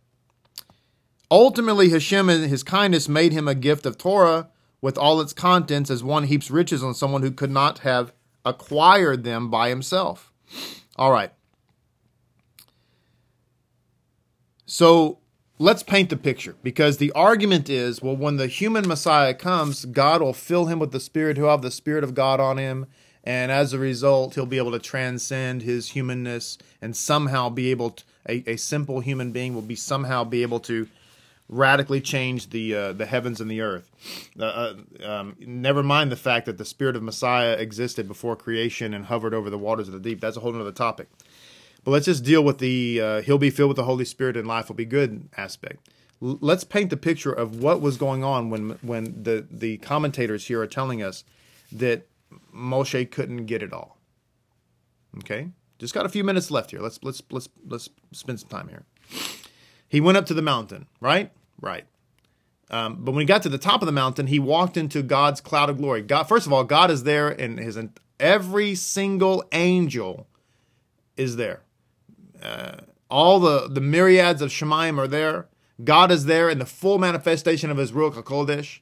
Ultimately, 1.31 1.91
Hashem 1.91 2.29
and 2.29 2.45
his 2.45 2.63
kindness 2.63 3.09
made 3.09 3.33
him 3.33 3.49
a 3.49 3.55
gift 3.55 3.87
of 3.87 3.99
Torah 3.99 4.49
with 4.81 4.97
all 4.99 5.21
its 5.21 5.33
contents 5.33 5.91
as 5.91 6.05
one 6.05 6.25
heaps 6.25 6.51
riches 6.51 6.83
on 6.83 6.95
someone 6.95 7.23
who 7.23 7.31
could 7.31 7.51
not 7.51 7.81
have 7.81 8.13
acquired 8.45 9.25
them 9.25 9.51
by 9.51 9.69
himself. 9.71 10.33
All 10.97 11.11
right. 11.11 11.33
So 14.67 15.19
let's 15.59 15.83
paint 15.83 16.11
the 16.11 16.17
picture 16.17 16.57
because 16.63 16.97
the 16.99 17.13
argument 17.13 17.69
is 17.69 18.03
well, 18.03 18.17
when 18.17 18.37
the 18.37 18.47
human 18.47 18.87
Messiah 18.87 19.35
comes, 19.35 19.85
God 19.85 20.23
will 20.23 20.33
fill 20.33 20.67
him 20.67 20.79
with 20.79 20.93
the 20.93 21.01
Spirit, 21.01 21.37
who 21.37 21.45
have 21.45 21.63
the 21.63 21.71
Spirit 21.71 22.05
of 22.05 22.15
God 22.15 22.41
on 22.41 22.59
him, 22.59 22.87
and 23.23 23.51
as 23.51 23.73
a 23.73 23.79
result, 23.79 24.35
he'll 24.35 24.47
be 24.47 24.59
able 24.59 24.73
to 24.73 24.79
transcend 24.79 25.63
his 25.63 25.91
humanness 25.91 26.59
and 26.83 26.97
somehow 26.97 27.49
be 27.49 27.71
able 27.71 27.91
to. 27.91 28.05
A, 28.27 28.43
a 28.47 28.57
simple 28.57 29.01
human 29.01 29.33
being 29.33 29.55
will 29.55 29.61
be 29.61 29.75
somehow 29.75 30.25
be 30.25 30.41
able 30.41 30.61
to 30.61 30.89
radically 31.49 32.01
change 32.01 32.51
the 32.51 32.75
uh, 32.75 32.93
the 32.93 33.07
heavens 33.07 33.41
and 33.41 33.51
the 33.51 33.61
earth. 33.61 33.91
Uh, 34.39 34.45
uh, 34.45 34.75
um, 35.07 35.37
never 35.41 35.83
mind 35.83 36.11
the 36.11 36.17
fact 36.17 36.47
that 36.47 36.59
the 36.59 36.65
spirit 36.65 36.97
of 36.97 37.03
Messiah 37.03 37.53
existed 37.53 38.09
before 38.09 38.35
creation 38.37 38.95
and 38.95 39.05
hovered 39.05 39.35
over 39.35 39.51
the 39.51 39.59
waters 39.59 39.89
of 39.89 39.95
the 39.95 40.01
deep. 40.01 40.21
That's 40.21 40.37
a 40.37 40.41
whole 40.41 40.59
other 40.59 40.73
topic. 40.73 41.09
But 41.85 41.91
let's 41.91 42.07
just 42.07 42.25
deal 42.25 42.43
with 42.43 42.59
the 42.59 43.01
uh, 43.01 43.23
he'll 43.23 43.39
be 43.39 43.51
filled 43.51 43.69
with 43.69 43.77
the 43.77 43.85
Holy 43.85 44.05
Spirit 44.05 44.37
and 44.37 44.49
life 44.49 44.69
will 44.69 44.75
be 44.75 44.87
good 44.87 45.29
aspect. 45.37 45.89
L- 46.23 46.39
let's 46.41 46.65
paint 46.65 46.91
the 46.91 46.97
picture 46.97 47.33
of 47.33 47.57
what 47.57 47.81
was 47.81 47.97
going 47.99 48.25
on 48.25 48.51
when 48.51 48.71
when 48.83 49.23
the 49.23 49.47
the 49.51 49.77
commentators 49.79 50.47
here 50.47 50.61
are 50.61 50.67
telling 50.67 51.03
us 51.03 51.25
that 51.71 52.07
Moshe 52.55 53.11
couldn't 53.11 53.47
get 53.47 53.63
it 53.63 53.73
all. 53.73 53.99
Okay, 55.19 55.51
just 55.79 55.95
got 55.95 56.07
a 56.07 56.09
few 56.09 56.25
minutes 56.25 56.51
left 56.51 56.71
here. 56.71 56.81
Let's 56.81 56.99
let's 57.03 57.23
let's 57.31 57.49
let's 57.69 57.91
spend 58.13 58.41
some 58.41 58.49
time 58.49 58.69
here. 58.69 58.85
He 59.87 60.01
went 60.01 60.17
up 60.17 60.27
to 60.27 60.35
the 60.35 60.43
mountain, 60.43 60.87
right? 61.01 61.31
Right. 61.61 61.85
Um, 62.71 63.05
but 63.05 63.13
when 63.13 63.21
he 63.21 63.27
got 63.27 63.43
to 63.43 63.49
the 63.49 63.59
top 63.59 63.83
of 63.83 63.87
the 63.87 63.93
mountain, 63.93 64.27
he 64.27 64.39
walked 64.39 64.77
into 64.77 65.03
God's 65.03 65.41
cloud 65.41 65.69
of 65.69 65.77
glory. 65.77 66.01
God, 66.03 66.25
first 66.25 66.47
of 66.47 66.53
all, 66.53 66.65
God 66.65 66.91
is 66.91 67.05
there, 67.05 67.29
and 67.29 67.59
his 67.59 67.79
every 68.19 68.75
single 68.75 69.45
angel 69.53 70.27
is 71.17 71.37
there. 71.37 71.61
Uh, 72.45 72.77
all 73.11 73.41
the 73.41 73.69
the 73.69 73.81
myriads 73.81 74.43
of 74.43 74.51
Shemayim 74.51 74.99
are 74.99 75.09
there. 75.09 75.47
God 75.83 76.11
is 76.13 76.27
there 76.27 76.49
in 76.49 76.59
the 76.59 76.67
full 76.67 76.99
manifestation 76.99 77.71
of 77.71 77.79
His 77.79 77.93
Ruach 77.93 78.15
Hakodesh, 78.15 78.81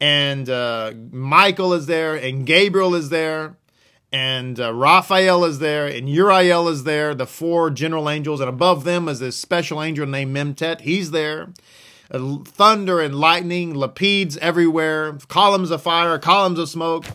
and 0.00 0.48
uh, 0.50 0.92
Michael 1.10 1.72
is 1.72 1.86
there, 1.86 2.14
and 2.14 2.44
Gabriel 2.44 2.94
is 2.94 3.08
there, 3.08 3.56
and 4.12 4.60
uh, 4.60 4.72
Raphael 4.72 5.44
is 5.44 5.58
there, 5.58 5.86
and 5.86 6.08
Uriel 6.08 6.68
is 6.68 6.84
there, 6.84 7.14
the 7.14 7.26
four 7.26 7.70
general 7.70 8.08
angels, 8.10 8.40
and 8.40 8.48
above 8.48 8.84
them 8.84 9.08
is 9.08 9.20
this 9.20 9.36
special 9.36 9.82
angel 9.82 10.06
named 10.06 10.36
Memtet. 10.36 10.82
He's 10.82 11.10
there. 11.10 11.52
Uh, 12.10 12.38
thunder 12.44 13.00
and 13.00 13.14
lightning, 13.14 13.74
lapids 13.74 14.36
everywhere, 14.36 15.18
columns 15.28 15.70
of 15.70 15.82
fire, 15.82 16.18
columns 16.18 16.58
of 16.58 16.68
smoke. 16.68 17.06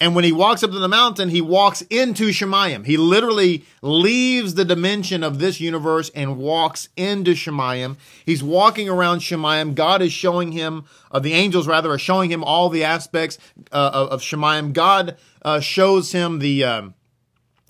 And 0.00 0.14
when 0.14 0.24
he 0.24 0.30
walks 0.30 0.62
up 0.62 0.70
to 0.70 0.78
the 0.78 0.88
mountain, 0.88 1.28
he 1.28 1.40
walks 1.40 1.82
into 1.82 2.28
Shemayim. 2.28 2.86
He 2.86 2.96
literally 2.96 3.64
leaves 3.82 4.54
the 4.54 4.64
dimension 4.64 5.24
of 5.24 5.40
this 5.40 5.60
universe 5.60 6.10
and 6.14 6.38
walks 6.38 6.88
into 6.96 7.32
Shemayim. 7.32 7.96
He's 8.24 8.42
walking 8.42 8.88
around 8.88 9.20
Shemayim. 9.20 9.74
God 9.74 10.00
is 10.00 10.12
showing 10.12 10.52
him, 10.52 10.84
uh, 11.10 11.18
the 11.18 11.32
angels 11.32 11.66
rather, 11.66 11.90
are 11.90 11.98
showing 11.98 12.30
him 12.30 12.44
all 12.44 12.68
the 12.68 12.84
aspects 12.84 13.38
uh, 13.72 13.90
of, 13.92 14.08
of 14.10 14.20
Shemayim. 14.20 14.72
God 14.72 15.16
uh, 15.42 15.58
shows 15.58 16.12
him 16.12 16.38
the 16.38 16.62
um, 16.62 16.94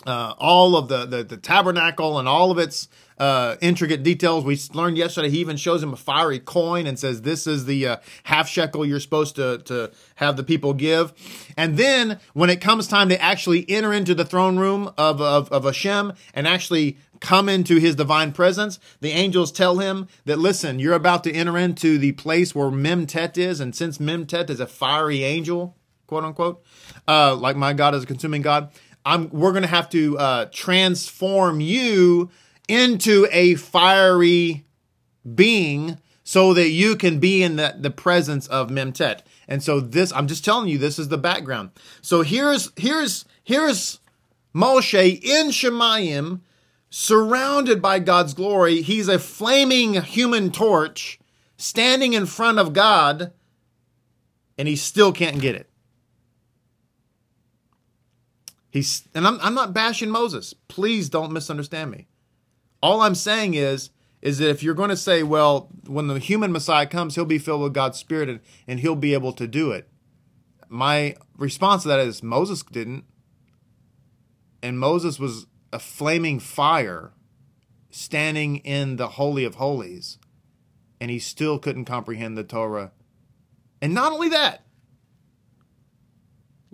uh, 0.07 0.35
all 0.39 0.77
of 0.77 0.89
the, 0.89 1.07
the, 1.07 1.25
the 1.25 1.37
tabernacle 1.37 2.19
and 2.19 2.29
all 2.29 2.51
of 2.51 2.59
its 2.59 2.89
uh, 3.19 3.57
intricate 3.61 4.03
details. 4.03 4.45
We 4.45 4.59
learned 4.73 4.97
yesterday 4.97 5.31
he 5.31 5.39
even 5.41 5.57
shows 5.57 5.83
him 5.83 5.93
a 5.93 5.97
fiery 5.97 6.39
coin 6.39 6.87
and 6.87 6.99
says, 6.99 7.23
This 7.23 7.47
is 7.47 7.65
the 7.65 7.87
uh, 7.87 7.97
half 8.25 8.49
shekel 8.49 8.87
you're 8.87 9.01
supposed 9.01 9.37
to, 9.37 9.59
to 9.59 9.91
have 10.17 10.37
the 10.37 10.45
people 10.45 10.73
give. 10.73 11.13
And 11.57 11.77
then 11.77 12.21
when 12.35 12.51
it 12.51 12.61
comes 12.61 12.87
time 12.87 13.09
to 13.09 13.21
actually 13.21 13.69
enter 13.69 13.93
into 13.93 14.15
the 14.15 14.25
throne 14.25 14.59
room 14.59 14.93
of, 14.97 15.21
of, 15.21 15.51
of 15.51 15.65
Hashem 15.65 16.13
and 16.35 16.47
actually 16.47 16.99
come 17.21 17.49
into 17.49 17.77
his 17.77 17.97
divine 17.97 18.33
presence, 18.33 18.79
the 19.01 19.11
angels 19.11 19.51
tell 19.51 19.79
him 19.79 20.07
that, 20.25 20.39
listen, 20.39 20.79
you're 20.79 20.95
about 20.95 21.25
to 21.25 21.33
enter 21.33 21.59
into 21.59 21.99
the 21.99 22.13
place 22.13 22.55
where 22.55 22.69
Memtet 22.69 23.37
is. 23.37 23.61
And 23.61 23.75
since 23.75 23.99
Memtet 23.99 24.51
is 24.51 24.61
a 24.61 24.67
fiery 24.67 25.25
angel, 25.25 25.77
quote 26.07 26.25
unquote, 26.25 26.63
uh, 27.07 27.35
like 27.35 27.57
my 27.57 27.73
God 27.73 27.95
is 27.95 28.05
a 28.05 28.07
consuming 28.07 28.43
God, 28.43 28.71
I'm, 29.05 29.31
we're 29.31 29.53
going 29.53 29.63
to 29.63 29.69
have 29.69 29.89
to 29.91 30.19
uh, 30.19 30.47
transform 30.53 31.61
you 31.61 32.31
into 32.69 33.27
a 33.31 33.55
fiery 33.57 34.65
being 35.35 35.99
so 36.23 36.53
that 36.53 36.69
you 36.69 36.95
can 36.95 37.19
be 37.19 37.43
in 37.43 37.57
the, 37.57 37.75
the 37.79 37.91
presence 37.91 38.47
of 38.49 38.69
Memtet. 38.69 39.21
And 39.49 39.63
so 39.63 39.81
this, 39.81 40.13
I'm 40.13 40.27
just 40.27 40.45
telling 40.45 40.69
you, 40.69 40.77
this 40.77 40.99
is 40.99 41.09
the 41.09 41.17
background. 41.17 41.71
So 42.03 42.21
here's, 42.21 42.71
here's, 42.77 43.25
here's 43.43 43.99
Moshe 44.55 45.23
in 45.23 45.49
Shemayim, 45.49 46.41
surrounded 46.91 47.81
by 47.81 47.99
God's 47.99 48.35
glory. 48.35 48.83
He's 48.83 49.09
a 49.09 49.19
flaming 49.19 49.95
human 50.03 50.51
torch 50.51 51.19
standing 51.57 52.13
in 52.13 52.27
front 52.27 52.59
of 52.59 52.73
God, 52.73 53.33
and 54.59 54.69
he 54.69 54.77
still 54.77 55.13
can't 55.13 55.41
get 55.41 55.55
it. 55.55 55.71
He's, 58.71 59.09
and 59.15 59.27
I'm, 59.27 59.39
I'm 59.41 59.55
not 59.55 59.73
bashing 59.73 60.11
Moses. 60.11 60.55
Please 60.69 61.09
don't 61.09 61.33
misunderstand 61.33 61.91
me. 61.91 62.08
All 62.83 63.01
I'm 63.01 63.15
saying 63.15 63.55
is, 63.55 63.91
is 64.21 64.39
that 64.39 64.51
if 64.51 64.63
you're 64.63 64.75
going 64.75 64.91
to 64.91 64.97
say, 64.97 65.23
well, 65.23 65.69
when 65.87 66.09
the 66.09 66.19
human 66.19 66.53
Messiah 66.53 66.87
comes, 66.87 67.15
he'll 67.15 67.25
be 67.25 67.39
filled 67.39 67.63
with 67.63 67.75
God's 67.75 67.99
Spirit 67.99 68.29
and, 68.29 68.41
and 68.67 68.81
he'll 68.81 68.97
be 68.97 69.15
able 69.15 69.33
to 69.33 69.47
do 69.47 69.71
it. 69.71 69.89
My 70.69 71.15
response 71.37 71.83
to 71.83 71.89
that 71.89 72.01
is 72.01 72.23
Moses 72.23 72.63
didn't. 72.63 73.05
And 74.63 74.79
Moses 74.79 75.19
was 75.19 75.47
a 75.73 75.79
flaming 75.79 76.41
fire 76.41 77.13
standing 77.91 78.57
in 78.59 78.97
the 78.97 79.09
Holy 79.09 79.45
of 79.45 79.55
Holies, 79.55 80.19
and 81.01 81.11
he 81.11 81.19
still 81.19 81.59
couldn't 81.59 81.85
comprehend 81.85 82.37
the 82.37 82.45
Torah. 82.45 82.93
And 83.81 83.95
not 83.95 84.13
only 84.13 84.29
that, 84.31 84.65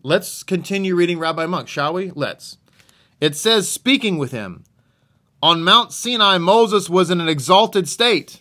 let's 0.03 0.43
continue 0.43 0.95
reading 0.95 1.19
Rabbi 1.19 1.47
Munk, 1.47 1.69
shall 1.69 1.93
we? 1.93 2.11
Let's. 2.15 2.59
It 3.21 3.37
says, 3.37 3.71
speaking 3.71 4.19
with 4.19 4.33
him, 4.33 4.65
on 5.45 5.63
Mount 5.63 5.93
Sinai, 5.93 6.39
Moses 6.39 6.89
was 6.89 7.11
in 7.11 7.21
an 7.21 7.29
exalted 7.29 7.87
state, 7.87 8.41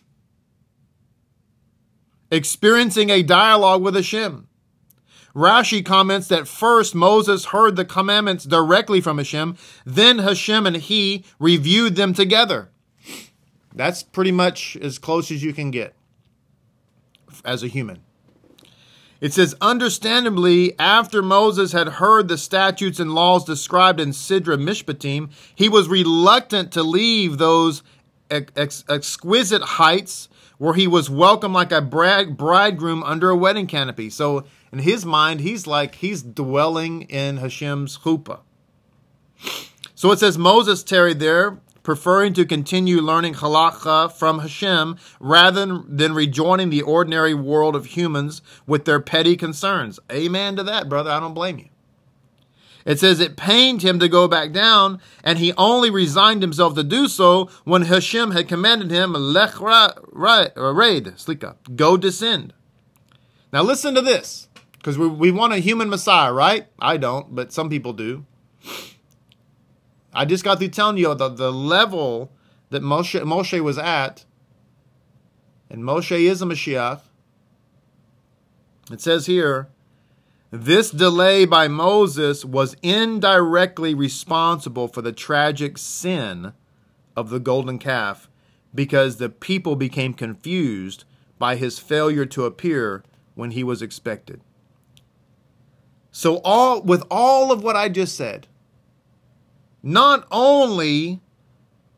experiencing 2.32 3.10
a 3.10 3.22
dialogue 3.22 3.82
with 3.82 3.94
Hashem. 3.94 4.48
Rashi 5.36 5.84
comments 5.84 6.30
that 6.30 6.48
first 6.48 6.96
Moses 6.96 7.48
heard 7.48 7.76
the 7.76 7.84
commandments 7.84 8.46
directly 8.46 9.02
from 9.02 9.18
Hashem, 9.18 9.58
then 9.86 10.20
Hashem 10.20 10.66
and 10.66 10.78
he 10.78 11.26
reviewed 11.39 11.98
them 11.98 12.13
together. 12.13 12.72
That's 13.76 14.02
pretty 14.02 14.32
much 14.32 14.78
as 14.78 14.98
close 14.98 15.30
as 15.30 15.44
you 15.44 15.52
can 15.52 15.72
get 15.72 15.96
as 17.44 17.63
a 17.63 17.68
human. 17.68 18.00
It 19.23 19.31
says, 19.31 19.55
understandably, 19.62 20.77
after 20.77 21.21
Moses 21.21 21.71
had 21.71 21.88
heard 21.88 22.27
the 22.27 22.38
statutes 22.38 22.99
and 22.99 23.15
laws 23.15 23.45
described 23.45 24.01
in 24.01 24.09
Sidra 24.09 24.62
Mishpatim, 24.62 25.31
he 25.55 25.69
was 25.69 25.88
reluctant 25.88 26.73
to 26.73 26.83
leave 26.83 27.38
those 27.38 27.83
ex- 28.29 28.83
exquisite 28.89 29.62
heights 29.62 30.27
where 30.57 30.73
he 30.73 30.88
was 30.88 31.09
welcomed 31.09 31.53
like 31.53 31.71
a 31.71 31.81
bridegroom 31.81 33.01
under 33.03 33.29
a 33.29 33.38
wedding 33.38 33.65
canopy. 33.65 34.09
So, 34.09 34.43
in 34.73 34.79
his 34.79 35.05
mind, 35.05 35.39
he's 35.39 35.65
like 35.65 35.95
he's 35.95 36.21
dwelling 36.21 37.03
in 37.03 37.38
Hashem's 37.38 37.99
chuppah. 37.99 38.41
So 39.95 40.12
it 40.12 40.19
says 40.19 40.38
Moses 40.38 40.83
tarried 40.83 41.19
there 41.19 41.59
preferring 41.84 42.34
to 42.34 42.46
continue 42.46 43.02
learning 43.02 43.36
halacha 43.36 44.12
from 44.12 44.39
Hashem 44.39 44.98
rather 45.19 45.82
than 45.86 46.13
rejoining 46.13 46.69
the 46.69 46.82
ordinary 46.82 47.34
world 47.34 47.76
of 47.76 47.88
humans 47.88 48.41
with 48.65 48.86
their 48.86 49.00
petty 49.00 49.36
concerns. 49.36 50.00
Amen 50.12 50.56
to 50.56 50.63
that, 50.63 50.89
brother. 50.89 51.12
I 51.12 51.19
don't 51.19 51.34
blame 51.34 51.60
you. 51.60 51.69
It 52.86 53.00
says 53.00 53.19
it 53.19 53.38
pained 53.38 53.82
him 53.82 54.00
to 54.00 54.10
go 54.10 54.28
back 54.28 54.52
down, 54.52 55.00
and 55.24 55.39
he 55.39 55.54
only 55.54 55.89
resigned 55.89 56.41
himself 56.41 56.76
to 56.76 56.84
do 56.84 57.08
so 57.08 57.50
when 57.63 57.84
Hashem 57.84 58.32
had 58.32 58.50
commanded 58.50 58.91
him, 58.91 59.13
Lech 59.13 59.60
raid, 59.62 61.06
slika, 61.15 61.56
go 61.76 61.96
descend. 61.96 62.54
Now 63.54 63.63
listen 63.63 63.96
to 63.96 64.02
this, 64.02 64.50
because 64.74 64.98
we, 64.98 65.08
we 65.08 65.32
want 65.32 65.54
a 65.54 65.60
human 65.60 65.89
Messiah, 65.89 66.34
right? 66.34 66.67
I 66.78 66.98
don't, 66.98 67.34
but 67.34 67.54
some 67.54 67.69
people 67.69 67.93
do. 67.93 68.26
I 70.13 70.26
just 70.26 70.43
got 70.43 70.60
through 70.60 70.69
telling 70.69 70.97
you 70.97 71.13
the, 71.15 71.30
the 71.30 71.52
level 71.52 72.32
that 72.69 72.82
Moshe, 72.82 73.19
Moshe 73.23 73.60
was 73.62 73.78
at, 73.78 74.26
and 75.69 75.84
Moshe 75.84 76.17
is 76.17 76.41
a 76.41 76.45
Mashiach. 76.45 77.02
It 78.91 79.01
says 79.01 79.26
here, 79.26 79.70
this 80.51 80.91
delay 80.91 81.45
by 81.45 81.68
Moses 81.68 82.45
was 82.45 82.76
indirectly 82.84 83.95
responsible 83.95 84.88
for 84.88 85.01
the 85.01 85.11
tragic 85.11 85.80
sin 85.80 86.53
of 87.16 87.30
the 87.30 87.39
golden 87.39 87.80
calf 87.80 88.30
because 88.76 89.18
the 89.18 89.30
people 89.30 89.76
became 89.76 90.14
confused 90.14 91.05
by 91.39 91.55
his 91.55 91.80
failure 91.80 92.26
to 92.28 92.45
appear 92.45 93.03
when 93.34 93.51
he 93.51 93.64
was 93.64 93.82
expected. 93.82 94.41
So 96.11 96.39
all 96.43 96.82
with 96.84 97.03
all 97.09 97.51
of 97.51 97.64
what 97.64 97.76
I 97.76 97.89
just 97.89 98.16
said, 98.16 98.47
not 99.84 100.25
only 100.31 101.19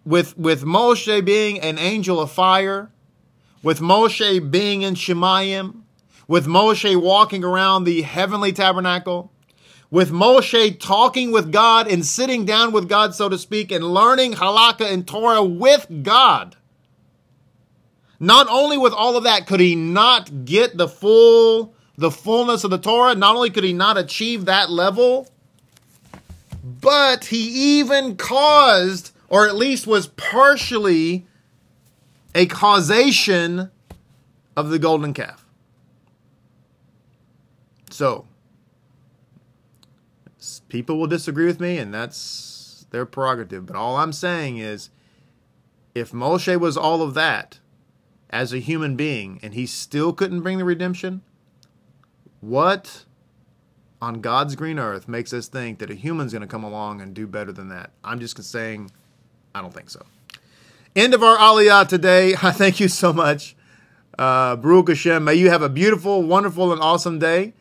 with 0.04 0.38
with 0.38 0.64
Moshe 0.64 1.24
being 1.24 1.60
an 1.62 1.78
angel 1.78 2.20
of 2.20 2.32
fire, 2.32 2.92
with 3.62 3.80
Moshe 3.80 4.52
being 4.52 4.82
in 4.82 4.96
Shemayim, 4.96 5.82
with 6.28 6.48
Moshe 6.48 7.00
walking 7.00 7.44
around 7.44 7.84
the 7.84 8.02
heavenly 8.02 8.52
tabernacle, 8.52 9.32
with 9.92 10.12
Moshe 10.12 10.80
talking 10.80 11.32
with 11.32 11.52
God 11.52 11.88
and 11.88 12.06
sitting 12.06 12.46
down 12.46 12.72
with 12.72 12.90
God, 12.90 13.14
so 13.14 13.30
to 13.30 13.38
speak, 13.38 13.72
and 13.72 13.94
learning 13.94 14.34
halakha 14.34 14.92
and 14.92 15.08
Torah 15.08 15.44
with 15.44 15.88
God. 16.04 16.58
Not 18.20 18.48
only 18.50 18.78
with 18.78 18.94
all 18.94 19.18
of 19.18 19.24
that 19.26 19.46
could 19.46 19.60
he 19.60 19.76
not 19.76 20.46
get 20.46 20.78
the 20.78 20.88
full 20.88 21.74
the 21.98 22.12
fullness 22.12 22.66
of 22.66 22.72
the 22.72 22.78
Torah, 22.78 23.16
not 23.16 23.36
only 23.36 23.50
could 23.50 23.64
he 23.64 23.72
not 23.72 23.98
achieve 23.98 24.46
that 24.46 24.70
level, 24.70 25.30
but 26.86 27.26
he 27.26 27.80
even 27.80 28.16
caused 28.16 29.12
or 29.28 29.48
at 29.48 29.56
least 29.56 29.88
was 29.88 30.06
partially 30.06 31.26
a 32.36 32.46
causation 32.46 33.72
of 34.56 34.70
the 34.70 34.78
golden 34.78 35.12
calf. 35.12 35.48
So, 37.90 38.28
people 40.70 41.00
will 41.00 41.08
disagree 41.08 41.48
with 41.48 41.60
me, 41.60 41.80
and 41.80 41.92
that's 41.92 42.86
their 42.92 43.08
prerogative. 43.08 43.66
But 43.66 43.76
all 43.76 43.96
I'm 43.98 44.14
saying 44.14 44.58
is 44.58 44.92
if 45.96 46.12
Moshe 46.12 46.60
was 46.60 46.78
all 46.78 47.02
of 47.02 47.16
that 47.16 47.58
as 48.30 48.54
a 48.54 48.60
human 48.60 48.96
being 48.96 49.40
and 49.42 49.56
he 49.56 49.66
still 49.66 50.14
couldn't 50.14 50.42
bring 50.42 50.60
the 50.60 50.66
redemption, 50.66 51.24
what 52.42 53.06
on 54.02 54.22
God's 54.22 54.56
green 54.56 54.80
earth 54.80 55.08
makes 55.08 55.34
us 55.34 55.48
think 55.48 55.80
that 55.80 55.90
a 55.90 55.96
human's 55.96 56.32
going 56.32 56.42
to 56.42 56.48
come 56.48 56.64
along 56.64 57.02
and 57.02 57.14
do 57.14 57.28
better 57.28 57.52
than 57.52 57.70
that? 57.70 57.92
I'm 58.04 58.20
just 58.20 58.42
saying, 58.44 58.92
I 59.54 59.62
don't 59.62 59.74
think 59.74 59.90
so. 59.90 60.06
End 60.96 61.14
of 61.14 61.24
our 61.24 61.38
Aliyah 61.38 61.88
today. 61.88 62.36
I 62.42 62.52
thank 62.52 62.80
you 62.80 62.88
so 62.88 63.12
much. 63.14 63.56
Uh, 64.18 64.56
Baruch 64.56 64.90
Hashem. 64.90 65.24
May 65.24 65.36
you 65.36 65.50
have 65.50 65.62
a 65.62 65.70
beautiful, 65.70 66.24
wonderful, 66.24 66.72
and 66.72 66.82
awesome 66.82 67.20
day. 67.20 67.54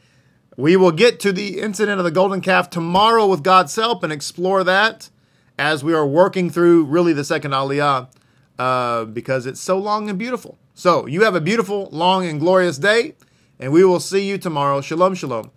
We 0.57 0.77
will 0.77 0.93
get 0.93 1.19
to 1.21 1.33
the 1.33 1.61
incident 1.61 1.99
of 1.99 2.05
the 2.05 2.13
golden 2.13 2.41
calf 2.41 2.71
tomorrow 2.71 3.27
with 3.27 3.43
God's 3.43 3.75
help 3.75 4.05
and 4.05 4.13
explore 4.13 4.63
that 4.63 5.11
as 5.59 5.83
we 5.83 5.93
are 5.95 6.07
working 6.07 6.49
through 6.51 6.85
really 6.85 7.13
the 7.13 7.25
second 7.25 7.51
Aliyah 7.51 8.09
uh, 8.59 9.05
because 9.05 9.47
it's 9.47 9.61
so 9.61 9.79
long 9.79 10.09
and 10.09 10.19
beautiful. 10.19 10.59
So 10.75 11.07
you 11.07 11.23
have 11.23 11.35
a 11.35 11.41
beautiful, 11.41 11.89
long, 11.93 12.27
and 12.27 12.41
glorious 12.41 12.79
day, 12.79 13.15
and 13.59 13.73
we 13.73 13.85
will 13.85 14.01
see 14.01 14.29
you 14.29 14.39
tomorrow. 14.39 14.81
Shalom, 14.81 15.15
shalom. 15.15 15.51